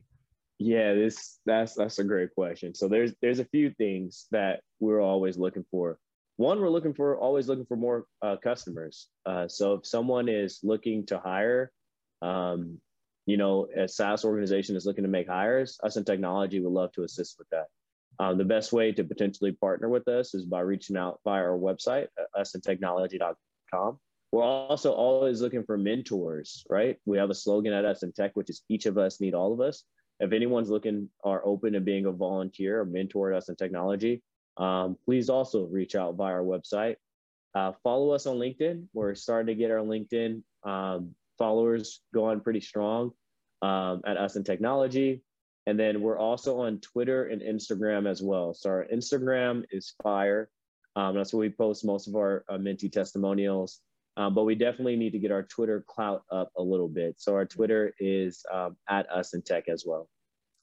Yeah, 0.60 0.94
this 0.94 1.40
that's 1.46 1.74
that's 1.76 2.00
a 2.00 2.04
great 2.04 2.34
question. 2.34 2.74
So 2.74 2.88
there's 2.88 3.14
there's 3.22 3.40
a 3.40 3.46
few 3.46 3.72
things 3.72 4.28
that 4.32 4.62
we're 4.80 5.02
always 5.02 5.38
looking 5.38 5.66
for 5.70 5.98
one 6.42 6.60
we're 6.60 6.70
looking 6.70 6.94
for 6.94 7.16
always 7.18 7.48
looking 7.48 7.66
for 7.66 7.78
more 7.78 8.06
uh, 8.24 8.36
customers. 8.36 9.08
Uh, 9.26 9.48
so 9.48 9.76
if 9.76 9.86
someone 9.86 10.28
is 10.28 10.60
looking 10.64 11.06
to 11.06 11.20
hire 11.20 11.72
um, 12.24 12.80
you 13.28 13.38
know 13.38 13.68
a 13.78 13.88
saas 13.88 14.26
organization 14.26 14.76
is 14.76 14.86
looking 14.86 15.04
to 15.04 15.10
make 15.10 15.28
hires 15.28 15.80
us 15.84 15.96
in 15.98 16.04
technology 16.04 16.60
would 16.60 16.74
love 16.74 16.92
to 16.94 17.04
assist 17.04 17.36
with 17.38 17.48
that. 17.50 17.68
Um, 18.20 18.38
the 18.38 18.44
best 18.44 18.74
way 18.74 18.92
to 18.92 19.04
potentially 19.04 19.54
partner 19.54 19.88
with 19.88 20.08
us 20.08 20.34
is 20.34 20.46
by 20.46 20.62
reaching 20.62 20.98
out 20.98 21.20
via 21.24 21.44
our 21.44 21.58
website 21.58 22.08
usintechnology.com 22.36 24.00
we're 24.32 24.44
also 24.44 24.92
always 24.94 25.42
looking 25.42 25.64
for 25.64 25.78
mentors 25.78 26.66
right? 26.70 26.98
We 27.06 27.20
have 27.20 27.30
a 27.30 27.36
slogan 27.36 27.74
at 27.74 27.86
us 27.86 28.02
in 28.02 28.12
tech 28.14 28.32
which 28.34 28.50
is 28.50 28.64
each 28.68 28.88
of 28.88 28.98
us 28.98 29.22
need 29.22 29.36
all 29.36 29.54
of 29.54 29.62
us. 29.62 29.84
If 30.20 30.34
anyone's 30.34 30.70
looking 30.70 31.10
or 31.24 31.46
open 31.46 31.74
to 31.74 31.82
being 31.82 32.06
a 32.08 32.12
volunteer 32.12 32.82
or 32.82 32.86
mentor 32.86 33.32
at 33.32 33.38
us 33.38 33.50
in 33.50 33.56
technology 33.56 34.24
um, 34.62 34.96
please 35.06 35.28
also 35.30 35.66
reach 35.66 35.96
out 35.96 36.16
via 36.16 36.34
our 36.34 36.44
website. 36.44 36.98
Uh, 37.56 37.72
follow 37.84 38.12
us 38.12 38.28
on 38.28 38.38
LinkedIn. 38.38 38.86
We're 38.94 39.16
starting 39.16 39.48
to 39.48 39.56
get 39.56 39.72
our 39.72 39.80
LinkedIn 39.80 40.44
um, 40.64 41.16
followers 41.38 42.02
going 42.14 42.40
pretty 42.42 42.62
strong 42.62 43.12
um, 43.64 44.02
at 44.06 44.18
Us 44.18 44.36
in 44.36 44.44
Technology. 44.44 45.24
And 45.66 45.80
then 45.80 46.02
we're 46.02 46.18
also 46.18 46.62
on 46.62 46.80
Twitter 46.80 47.26
and 47.26 47.42
Instagram 47.42 48.08
as 48.08 48.22
well. 48.22 48.54
So 48.54 48.70
our 48.70 48.86
Instagram 48.94 49.66
is 49.72 49.94
fire. 50.02 50.50
Um, 50.96 51.16
that's 51.16 51.34
where 51.34 51.42
we 51.42 51.50
post 51.50 51.84
most 51.84 52.08
of 52.08 52.16
our 52.16 52.46
uh, 52.48 52.58
Menti 52.58 52.90
testimonials. 52.90 53.82
Um, 54.18 54.36
but 54.36 54.44
we 54.44 54.56
definitely 54.56 54.96
need 54.96 55.12
to 55.12 55.20
get 55.20 55.32
our 55.32 55.44
Twitter 55.44 55.84
clout 55.88 56.24
up 56.32 56.52
a 56.58 56.62
little 56.62 56.90
bit. 56.90 57.16
So 57.18 57.34
our 57.34 57.46
Twitter 57.46 57.94
is 58.00 58.46
um, 58.54 58.76
at 58.88 59.10
Us 59.10 59.34
in 59.34 59.42
Tech 59.42 59.70
as 59.70 59.86
well. 59.88 60.08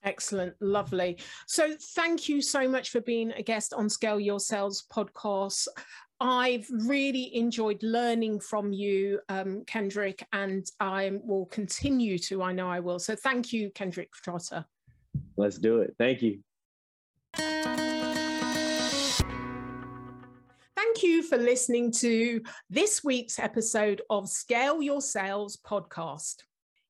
Excellent, 0.04 0.54
lovely. 0.60 1.18
So, 1.46 1.74
thank 1.94 2.28
you 2.28 2.40
so 2.40 2.68
much 2.68 2.90
for 2.90 3.00
being 3.00 3.32
a 3.32 3.42
guest 3.42 3.74
on 3.74 3.88
Scale 3.88 4.20
Your 4.20 4.38
Sales 4.38 4.84
podcast. 4.92 5.66
I've 6.20 6.66
really 6.70 7.34
enjoyed 7.36 7.82
learning 7.82 8.40
from 8.40 8.72
you, 8.72 9.20
um, 9.28 9.64
Kendrick, 9.66 10.26
and 10.32 10.68
I 10.80 11.12
will 11.22 11.46
continue 11.46 12.18
to. 12.18 12.42
I 12.42 12.52
know 12.52 12.68
I 12.68 12.80
will. 12.80 12.98
So, 12.98 13.16
thank 13.16 13.52
you, 13.52 13.70
Kendrick 13.70 14.12
Trotter. 14.12 14.64
Let's 15.36 15.58
do 15.58 15.80
it. 15.80 15.94
Thank 15.98 16.22
you. 16.22 16.40
Thank 20.98 21.02
you 21.02 21.22
for 21.22 21.36
listening 21.36 21.92
to 21.92 22.40
this 22.70 23.02
week's 23.02 23.38
episode 23.38 24.02
of 24.10 24.28
Scale 24.28 24.80
Your 24.80 25.00
Sales 25.00 25.56
podcast. 25.56 26.42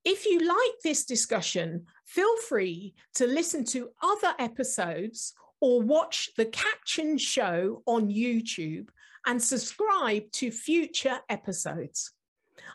If 0.05 0.25
you 0.25 0.39
like 0.41 0.81
this 0.83 1.05
discussion, 1.05 1.87
feel 2.09 2.37
free 2.49 2.95
to 3.15 3.27
listen 3.27 3.65
to 3.67 3.91
other 4.03 4.35
episodes 4.39 5.35
or 5.61 5.83
watch 5.83 6.31
the 6.37 6.47
caption 6.47 7.19
show 7.19 7.83
on 7.87 8.09
YouTube 8.09 8.89
and 9.27 9.43
subscribe 9.43 10.31
to 10.33 10.51
future 10.51 11.19
episodes. 11.29 12.13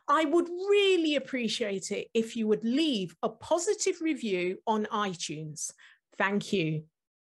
I 0.08 0.26
would 0.26 0.48
really 0.48 1.16
appreciate 1.16 1.92
it 1.92 2.08
if 2.14 2.36
you 2.36 2.48
would 2.48 2.64
leave 2.64 3.16
a 3.24 3.30
positive 3.30 4.02
review 4.02 4.60
on 4.68 4.86
iTunes. 4.92 5.72
Thank 6.18 6.54
you. 6.54 6.84